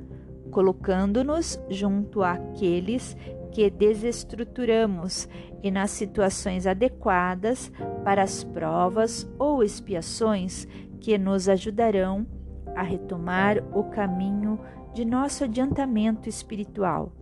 colocando-nos 0.51 1.57
junto 1.69 2.21
àqueles 2.21 3.15
que 3.51 3.69
desestruturamos 3.69 5.30
e 5.63 5.71
nas 5.71 5.91
situações 5.91 6.67
adequadas 6.67 7.71
para 8.03 8.21
as 8.21 8.43
provas 8.43 9.28
ou 9.39 9.63
expiações 9.63 10.67
que 10.99 11.17
nos 11.17 11.47
ajudarão 11.47 12.28
a 12.76 12.82
retomar 12.82 13.63
o 13.71 13.84
caminho 13.86 14.59
de 14.93 15.05
nosso 15.05 15.43
adiantamento 15.43 16.28
espiritual. 16.28 17.13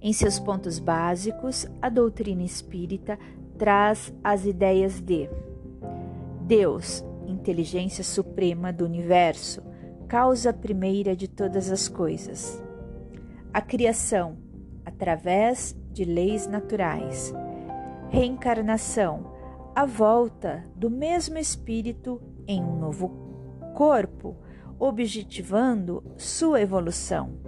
Em 0.00 0.12
seus 0.12 0.38
pontos 0.38 0.80
básicos, 0.80 1.66
a 1.80 1.88
doutrina 1.88 2.42
espírita 2.42 3.18
traz 3.56 4.12
as 4.22 4.44
ideias 4.44 5.00
de 5.00 5.30
Deus, 6.46 7.04
inteligência 7.26 8.02
suprema 8.02 8.72
do 8.72 8.84
universo, 8.84 9.62
causa 10.08 10.52
primeira 10.52 11.16
de 11.16 11.28
todas 11.28 11.70
as 11.70 11.88
coisas. 11.88 12.62
A 13.52 13.60
criação, 13.60 14.36
através 14.84 15.76
de 15.92 16.04
leis 16.04 16.46
naturais. 16.46 17.32
Reencarnação, 18.10 19.32
a 19.74 19.86
volta 19.86 20.64
do 20.76 20.90
mesmo 20.90 21.38
espírito 21.38 22.20
em 22.46 22.62
um 22.62 22.76
novo 22.78 23.08
corpo, 23.74 24.36
objetivando 24.78 26.02
sua 26.16 26.60
evolução. 26.60 27.38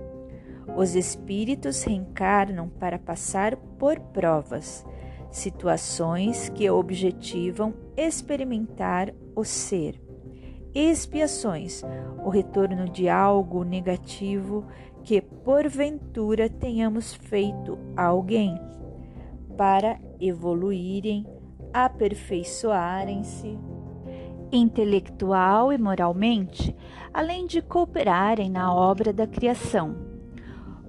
Os 0.76 0.94
espíritos 0.94 1.82
reencarnam 1.82 2.68
para 2.68 2.98
passar 2.98 3.56
por 3.56 4.00
provas, 4.00 4.86
situações 5.34 6.48
que 6.48 6.70
objetivam 6.70 7.74
experimentar 7.96 9.12
o 9.34 9.42
ser. 9.42 10.00
Expiações, 10.72 11.82
o 12.24 12.28
retorno 12.28 12.88
de 12.88 13.08
algo 13.08 13.64
negativo 13.64 14.64
que 15.02 15.20
porventura 15.20 16.48
tenhamos 16.48 17.14
feito 17.14 17.76
a 17.96 18.04
alguém, 18.04 18.56
para 19.56 19.98
evoluírem, 20.20 21.26
aperfeiçoarem-se 21.72 23.58
intelectual 24.52 25.72
e 25.72 25.78
moralmente, 25.78 26.76
além 27.12 27.44
de 27.44 27.60
cooperarem 27.60 28.48
na 28.48 28.72
obra 28.72 29.12
da 29.12 29.26
criação. 29.26 29.96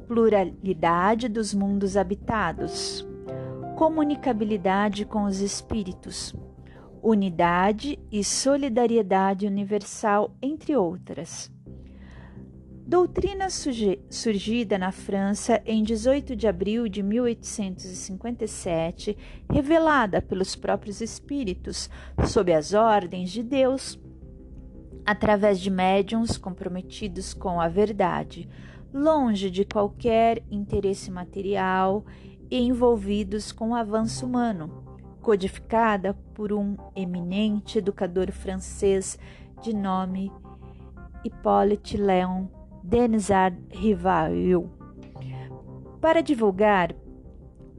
Pluralidade 0.08 1.28
dos 1.28 1.52
mundos 1.52 1.98
habitados, 1.98 3.08
comunicabilidade 3.76 5.06
com 5.06 5.26
os 5.26 5.42
espíritos, 5.42 6.34
unidade 7.04 8.00
e 8.10 8.24
solidariedade 8.24 9.46
universal, 9.46 10.34
entre 10.42 10.78
outras. 10.78 11.52
Doutrina 12.88 13.48
surgida 13.50 14.78
na 14.78 14.94
França 14.94 15.62
em 15.66 15.84
18 15.84 16.38
de 16.38 16.48
abril 16.48 16.88
de 16.88 17.04
1857, 17.04 19.18
revelada 19.52 20.22
pelos 20.22 20.56
próprios 20.56 21.02
espíritos, 21.02 21.90
sob 22.26 22.54
as 22.54 22.74
ordens 22.74 23.30
de 23.30 23.44
Deus, 23.44 24.00
através 25.06 25.60
de 25.60 25.70
médiums 25.70 26.38
comprometidos 26.38 27.34
com 27.34 27.60
a 27.60 27.68
verdade, 27.68 28.48
longe 28.94 29.52
de 29.52 29.66
qualquer 29.66 30.42
interesse 30.50 31.12
material 31.12 32.06
e 32.50 32.60
envolvidos 32.60 33.52
com 33.52 33.72
o 33.72 33.76
avanço 33.76 34.26
humano, 34.26 34.84
codificada 35.22 36.14
por 36.34 36.54
um 36.54 36.76
eminente 36.96 37.80
educador 37.80 38.32
francês 38.32 39.18
de 39.62 39.74
nome 39.74 40.32
Hippolyte 41.24 41.98
Léon 41.98 42.48
Denisard 42.84 43.58
Rivail, 43.72 44.70
para 46.00 46.22
divulgar 46.22 46.96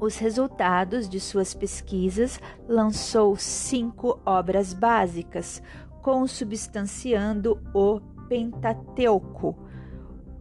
os 0.01 0.19
resultados 0.19 1.09
de 1.09 1.21
suas 1.21 1.55
pesquisas, 1.55 2.41
lançou 2.69 3.37
cinco 3.37 4.21
obras 4.27 4.75
básicas, 4.75 5.63
consubstanciando 6.03 7.61
o 7.73 8.01
Pentateuco 8.29 9.57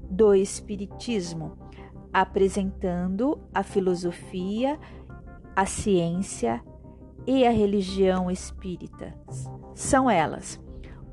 do 0.09 0.33
Espiritismo, 0.33 1.57
apresentando 2.15 3.39
a 3.53 3.61
filosofia, 3.61 4.79
a 5.53 5.65
ciência 5.65 6.63
e 7.27 7.45
a 7.45 7.51
religião 7.51 8.31
espírita. 8.31 9.13
São 9.73 10.09
elas: 10.09 10.57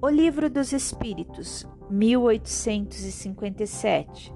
o 0.00 0.08
Livro 0.08 0.48
dos 0.48 0.72
Espíritos, 0.72 1.66
1857. 1.90 4.32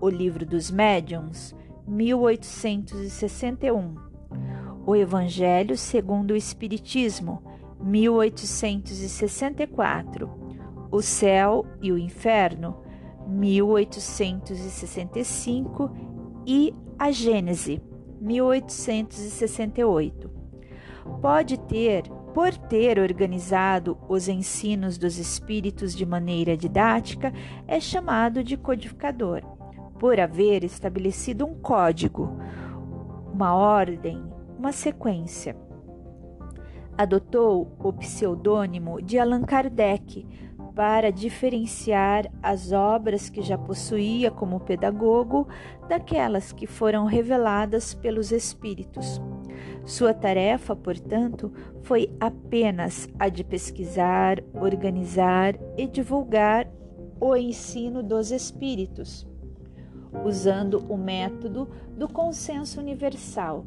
O 0.00 0.08
Livro 0.08 0.44
dos 0.44 0.72
Médiuns, 0.72 1.54
1861. 1.86 3.94
O 4.84 4.96
Evangelho 4.96 5.78
segundo 5.78 6.32
o 6.32 6.36
Espiritismo, 6.36 7.40
1864. 7.80 10.28
O 10.90 11.00
Céu 11.00 11.64
e 11.80 11.92
o 11.92 11.98
Inferno, 11.98 12.81
1865 13.26 15.90
e 16.46 16.74
a 16.98 17.10
Gênese, 17.10 17.82
1868. 18.20 20.30
Pode 21.20 21.58
ter 21.58 22.04
por 22.32 22.56
ter 22.56 22.98
organizado 22.98 23.98
os 24.08 24.26
ensinos 24.26 24.96
dos 24.96 25.18
espíritos 25.18 25.94
de 25.94 26.06
maneira 26.06 26.56
didática, 26.56 27.30
é 27.66 27.78
chamado 27.78 28.42
de 28.42 28.56
codificador. 28.56 29.42
por 29.98 30.18
haver 30.18 30.64
estabelecido 30.64 31.46
um 31.46 31.54
código, 31.54 32.36
uma 33.32 33.54
ordem, 33.54 34.20
uma 34.58 34.72
sequência. 34.72 35.56
Adotou 36.98 37.76
o 37.78 37.92
pseudônimo 37.92 39.00
de 39.00 39.16
Allan 39.16 39.42
Kardec 39.42 40.26
para 40.74 41.10
diferenciar 41.10 42.30
as 42.42 42.72
obras 42.72 43.28
que 43.28 43.42
já 43.42 43.58
possuía 43.58 44.30
como 44.30 44.60
pedagogo 44.60 45.46
daquelas 45.88 46.52
que 46.52 46.66
foram 46.66 47.04
reveladas 47.04 47.92
pelos 47.94 48.32
espíritos. 48.32 49.20
Sua 49.84 50.14
tarefa, 50.14 50.74
portanto, 50.74 51.52
foi 51.82 52.08
apenas 52.18 53.08
a 53.18 53.28
de 53.28 53.44
pesquisar, 53.44 54.42
organizar 54.54 55.56
e 55.76 55.86
divulgar 55.86 56.68
o 57.20 57.36
ensino 57.36 58.02
dos 58.02 58.30
espíritos, 58.30 59.26
usando 60.24 60.78
o 60.88 60.96
método 60.96 61.68
do 61.96 62.08
consenso 62.08 62.80
universal. 62.80 63.66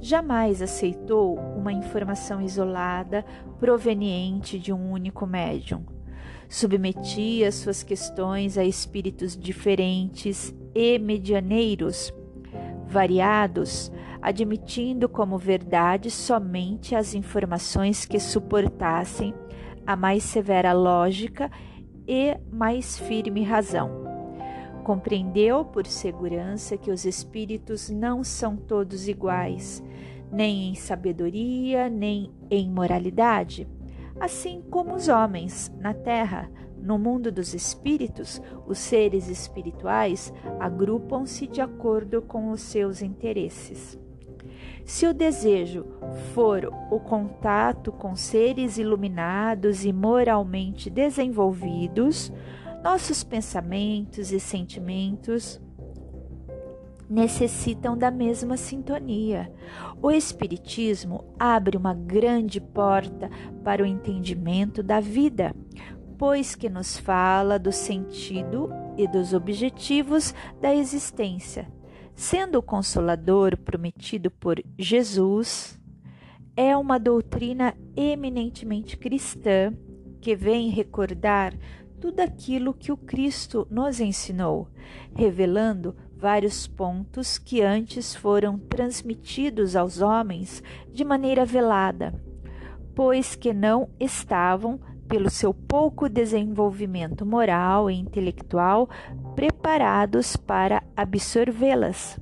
Jamais 0.00 0.62
aceitou 0.62 1.36
uma 1.36 1.72
informação 1.72 2.40
isolada 2.40 3.24
proveniente 3.58 4.58
de 4.58 4.72
um 4.72 4.92
único 4.92 5.26
médium 5.26 5.97
submetia 6.48 7.52
suas 7.52 7.82
questões 7.82 8.56
a 8.56 8.64
espíritos 8.64 9.36
diferentes 9.36 10.54
e 10.74 10.98
medianeiros, 10.98 12.12
variados, 12.86 13.92
admitindo 14.22 15.08
como 15.08 15.36
verdade 15.36 16.10
somente 16.10 16.94
as 16.94 17.14
informações 17.14 18.06
que 18.06 18.18
suportassem 18.18 19.34
a 19.86 19.94
mais 19.94 20.22
severa 20.24 20.72
lógica 20.72 21.50
e 22.06 22.36
mais 22.50 22.98
firme 22.98 23.42
razão. 23.42 24.08
Compreendeu 24.84 25.66
por 25.66 25.86
segurança 25.86 26.78
que 26.78 26.90
os 26.90 27.04
espíritos 27.04 27.90
não 27.90 28.24
são 28.24 28.56
todos 28.56 29.06
iguais, 29.06 29.82
nem 30.32 30.70
em 30.70 30.74
sabedoria, 30.74 31.90
nem 31.90 32.32
em 32.50 32.70
moralidade 32.70 33.68
assim 34.20 34.62
como 34.70 34.94
os 34.94 35.08
homens 35.08 35.72
na 35.78 35.94
terra. 35.94 36.50
No 36.80 36.98
mundo 36.98 37.32
dos 37.32 37.54
espíritos, 37.54 38.40
os 38.66 38.78
seres 38.78 39.28
espirituais 39.28 40.32
agrupam-se 40.60 41.46
de 41.46 41.60
acordo 41.60 42.22
com 42.22 42.50
os 42.50 42.60
seus 42.60 43.02
interesses. 43.02 43.98
Se 44.84 45.06
o 45.06 45.12
desejo 45.12 45.84
for 46.32 46.64
o 46.90 46.98
contato 46.98 47.92
com 47.92 48.16
seres 48.16 48.78
iluminados 48.78 49.84
e 49.84 49.92
moralmente 49.92 50.88
desenvolvidos, 50.88 52.32
nossos 52.82 53.22
pensamentos 53.22 54.32
e 54.32 54.40
sentimentos 54.40 55.60
necessitam 57.08 57.96
da 57.96 58.10
mesma 58.10 58.56
sintonia. 58.56 59.52
O 60.02 60.10
Espiritismo 60.10 61.24
abre 61.38 61.76
uma 61.76 61.94
grande 61.94 62.60
porta 62.60 63.30
para 63.64 63.82
o 63.82 63.86
entendimento 63.86 64.82
da 64.82 65.00
vida, 65.00 65.54
pois 66.18 66.54
que 66.54 66.68
nos 66.68 66.98
fala 66.98 67.58
do 67.58 67.72
sentido 67.72 68.70
e 68.96 69.06
dos 69.06 69.32
objetivos 69.32 70.34
da 70.60 70.74
existência. 70.74 71.70
Sendo 72.14 72.58
o 72.58 72.62
consolador 72.62 73.56
prometido 73.56 74.30
por 74.30 74.60
Jesus, 74.76 75.78
é 76.56 76.76
uma 76.76 76.98
doutrina 76.98 77.74
eminentemente 77.96 78.96
cristã 78.96 79.72
que 80.20 80.34
vem 80.34 80.68
recordar 80.68 81.54
tudo 82.00 82.20
aquilo 82.20 82.74
que 82.74 82.90
o 82.90 82.96
Cristo 82.96 83.66
nos 83.70 84.00
ensinou, 84.00 84.68
revelando 85.14 85.94
vários 86.18 86.66
pontos 86.66 87.38
que 87.38 87.62
antes 87.62 88.14
foram 88.14 88.58
transmitidos 88.58 89.76
aos 89.76 90.00
homens 90.00 90.62
de 90.92 91.04
maneira 91.04 91.44
velada, 91.46 92.12
pois 92.94 93.36
que 93.36 93.52
não 93.52 93.88
estavam, 94.00 94.80
pelo 95.06 95.30
seu 95.30 95.54
pouco 95.54 96.08
desenvolvimento 96.08 97.24
moral 97.24 97.88
e 97.88 97.94
intelectual, 97.94 98.90
preparados 99.34 100.36
para 100.36 100.82
absorvê-las. 100.96 102.18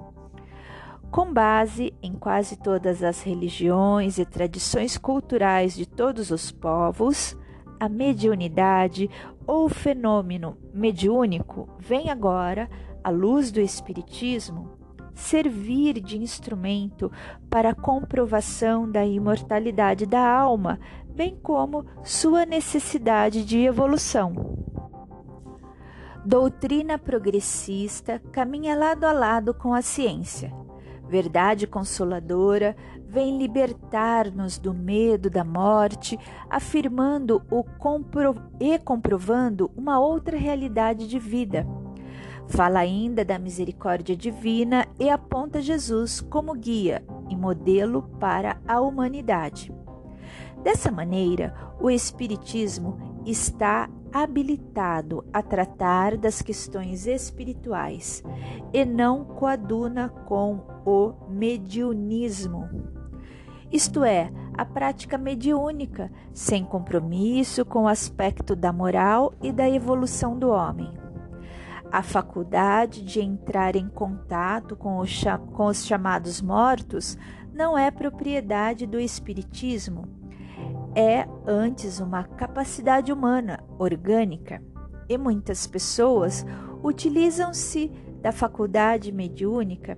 Com 1.10 1.32
base 1.32 1.94
em 2.02 2.12
quase 2.12 2.56
todas 2.56 3.02
as 3.02 3.22
religiões 3.22 4.18
e 4.18 4.26
tradições 4.26 4.98
culturais 4.98 5.74
de 5.74 5.86
todos 5.86 6.30
os 6.30 6.52
povos, 6.52 7.36
a 7.80 7.88
mediunidade 7.88 9.08
ou 9.46 9.68
fenômeno 9.68 10.56
mediúnico 10.72 11.68
vem 11.78 12.10
agora 12.10 12.68
à 13.06 13.08
luz 13.08 13.52
do 13.52 13.60
Espiritismo, 13.60 14.68
servir 15.14 16.00
de 16.00 16.18
instrumento 16.18 17.08
para 17.48 17.70
a 17.70 17.74
comprovação 17.74 18.90
da 18.90 19.06
imortalidade 19.06 20.04
da 20.06 20.28
alma, 20.28 20.80
bem 21.14 21.38
como 21.40 21.86
sua 22.02 22.44
necessidade 22.44 23.44
de 23.44 23.60
evolução. 23.60 24.58
Doutrina 26.24 26.98
progressista 26.98 28.20
caminha 28.32 28.74
lado 28.74 29.04
a 29.04 29.12
lado 29.12 29.54
com 29.54 29.72
a 29.72 29.82
ciência. 29.82 30.52
Verdade 31.08 31.64
consoladora 31.68 32.74
vem 33.06 33.38
libertar-nos 33.38 34.58
do 34.58 34.74
medo 34.74 35.30
da 35.30 35.44
morte, 35.44 36.18
afirmando 36.50 37.40
o 37.52 37.62
compro 37.62 38.34
e 38.58 38.76
comprovando 38.80 39.70
uma 39.76 40.00
outra 40.00 40.36
realidade 40.36 41.06
de 41.06 41.20
vida 41.20 41.64
Fala 42.48 42.78
ainda 42.78 43.24
da 43.24 43.38
misericórdia 43.38 44.16
divina 44.16 44.86
e 44.98 45.10
aponta 45.10 45.60
Jesus 45.60 46.20
como 46.20 46.54
guia 46.54 47.04
e 47.28 47.36
modelo 47.36 48.02
para 48.20 48.60
a 48.66 48.80
humanidade. 48.80 49.72
Dessa 50.62 50.90
maneira, 50.90 51.54
o 51.80 51.90
Espiritismo 51.90 52.98
está 53.24 53.90
habilitado 54.12 55.24
a 55.32 55.42
tratar 55.42 56.16
das 56.16 56.40
questões 56.40 57.06
espirituais 57.06 58.22
e 58.72 58.84
não 58.84 59.24
coaduna 59.24 60.08
com 60.08 60.60
o 60.84 61.12
mediunismo. 61.28 62.68
Isto 63.70 64.04
é, 64.04 64.32
a 64.56 64.64
prática 64.64 65.18
mediúnica, 65.18 66.10
sem 66.32 66.64
compromisso 66.64 67.64
com 67.64 67.82
o 67.82 67.88
aspecto 67.88 68.54
da 68.54 68.72
moral 68.72 69.34
e 69.42 69.52
da 69.52 69.68
evolução 69.68 70.38
do 70.38 70.48
homem. 70.48 71.05
A 71.90 72.02
faculdade 72.02 73.02
de 73.02 73.20
entrar 73.20 73.76
em 73.76 73.88
contato 73.88 74.76
com 74.76 74.98
os, 74.98 75.22
com 75.54 75.66
os 75.66 75.86
chamados 75.86 76.42
mortos 76.42 77.16
não 77.52 77.76
é 77.76 77.90
propriedade 77.90 78.86
do 78.86 79.00
Espiritismo, 79.00 80.06
é 80.94 81.26
antes 81.46 82.00
uma 82.00 82.24
capacidade 82.24 83.12
humana, 83.12 83.62
orgânica, 83.78 84.62
e 85.08 85.16
muitas 85.16 85.66
pessoas 85.66 86.44
utilizam-se 86.82 87.88
da 88.20 88.32
faculdade 88.32 89.12
mediúnica 89.12 89.96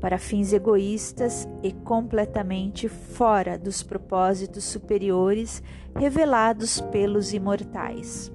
para 0.00 0.18
fins 0.18 0.52
egoístas 0.52 1.46
e 1.62 1.72
completamente 1.72 2.88
fora 2.88 3.58
dos 3.58 3.82
propósitos 3.82 4.64
superiores 4.64 5.62
revelados 5.94 6.80
pelos 6.80 7.32
imortais. 7.34 8.32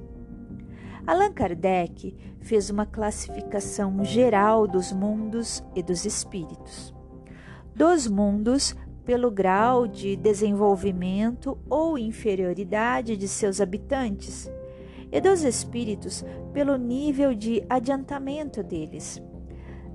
Allan 1.07 1.31
Kardec 1.31 2.17
fez 2.41 2.71
uma 2.71 2.85
classificação 2.85 4.03
geral 4.03 4.67
dos 4.67 4.91
mundos 4.91 5.63
e 5.75 5.83
dos 5.83 6.03
espíritos. 6.03 6.95
Dos 7.75 8.07
mundos, 8.07 8.75
pelo 9.05 9.29
grau 9.29 9.87
de 9.87 10.15
desenvolvimento 10.15 11.59
ou 11.69 11.95
inferioridade 11.95 13.15
de 13.15 13.27
seus 13.27 13.61
habitantes, 13.61 14.49
e 15.11 15.21
dos 15.21 15.43
espíritos, 15.43 16.25
pelo 16.51 16.75
nível 16.75 17.35
de 17.35 17.63
adiantamento 17.69 18.63
deles, 18.63 19.21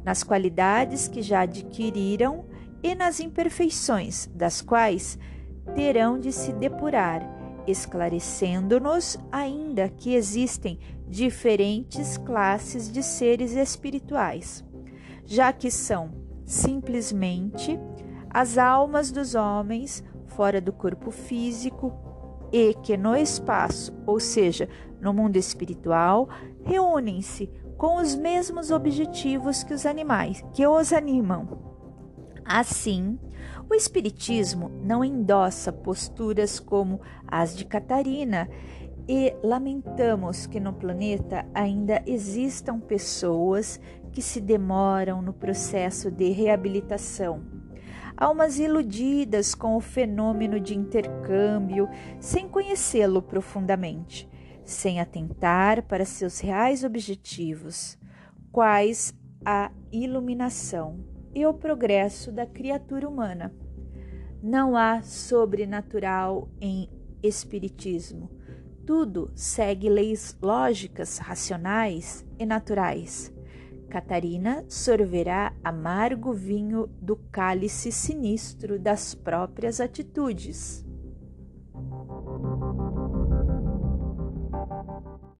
nas 0.04 0.22
qualidades 0.22 1.08
que 1.08 1.22
já 1.22 1.40
adquiriram 1.40 2.44
e 2.84 2.94
nas 2.94 3.18
imperfeições 3.18 4.28
das 4.32 4.62
quais 4.62 5.18
terão 5.74 6.20
de 6.20 6.30
se 6.30 6.52
depurar 6.52 7.40
esclarecendo-nos 7.66 9.18
ainda 9.30 9.88
que 9.88 10.14
existem 10.14 10.78
diferentes 11.10 12.16
classes 12.16 12.90
de 12.90 13.02
seres 13.02 13.52
espirituais, 13.52 14.64
já 15.26 15.52
que 15.52 15.70
são 15.70 16.12
simplesmente 16.46 17.78
as 18.30 18.56
almas 18.56 19.10
dos 19.10 19.34
homens 19.34 20.04
fora 20.28 20.60
do 20.60 20.72
corpo 20.72 21.10
físico 21.10 21.92
e 22.52 22.74
que 22.74 22.96
no 22.96 23.16
espaço, 23.16 23.92
ou 24.06 24.20
seja, 24.20 24.68
no 25.00 25.12
mundo 25.12 25.36
espiritual, 25.36 26.28
reúnem-se 26.62 27.50
com 27.76 27.96
os 27.96 28.14
mesmos 28.14 28.70
objetivos 28.70 29.64
que 29.64 29.74
os 29.74 29.84
animais, 29.84 30.44
que 30.52 30.64
os 30.66 30.92
animam. 30.92 31.70
Assim, 32.44 33.18
o 33.68 33.74
Espiritismo 33.74 34.70
não 34.82 35.04
endossa 35.04 35.72
posturas 35.72 36.58
como 36.58 37.00
as 37.26 37.56
de 37.56 37.64
Catarina 37.64 38.48
e 39.12 39.34
lamentamos 39.42 40.46
que 40.46 40.60
no 40.60 40.72
planeta 40.72 41.44
ainda 41.52 42.00
existam 42.06 42.78
pessoas 42.78 43.80
que 44.12 44.22
se 44.22 44.40
demoram 44.40 45.20
no 45.20 45.32
processo 45.32 46.12
de 46.12 46.30
reabilitação. 46.30 47.42
Almas 48.16 48.60
iludidas 48.60 49.52
com 49.52 49.74
o 49.74 49.80
fenômeno 49.80 50.60
de 50.60 50.78
intercâmbio, 50.78 51.88
sem 52.20 52.48
conhecê-lo 52.48 53.20
profundamente, 53.20 54.28
sem 54.64 55.00
atentar 55.00 55.82
para 55.88 56.04
seus 56.04 56.38
reais 56.38 56.84
objetivos, 56.84 57.98
quais 58.52 59.12
a 59.44 59.72
iluminação 59.90 61.04
e 61.34 61.44
o 61.44 61.52
progresso 61.52 62.30
da 62.30 62.46
criatura 62.46 63.08
humana. 63.08 63.52
Não 64.40 64.76
há 64.76 65.02
sobrenatural 65.02 66.48
em 66.60 66.88
Espiritismo. 67.24 68.39
Tudo 68.90 69.30
segue 69.36 69.88
leis 69.88 70.36
lógicas, 70.42 71.18
racionais 71.18 72.26
e 72.40 72.44
naturais. 72.44 73.32
Catarina 73.88 74.64
sorverá 74.68 75.52
amargo 75.62 76.32
vinho 76.32 76.88
do 77.00 77.14
cálice 77.30 77.92
sinistro 77.92 78.80
das 78.80 79.14
próprias 79.14 79.80
atitudes. 79.80 80.84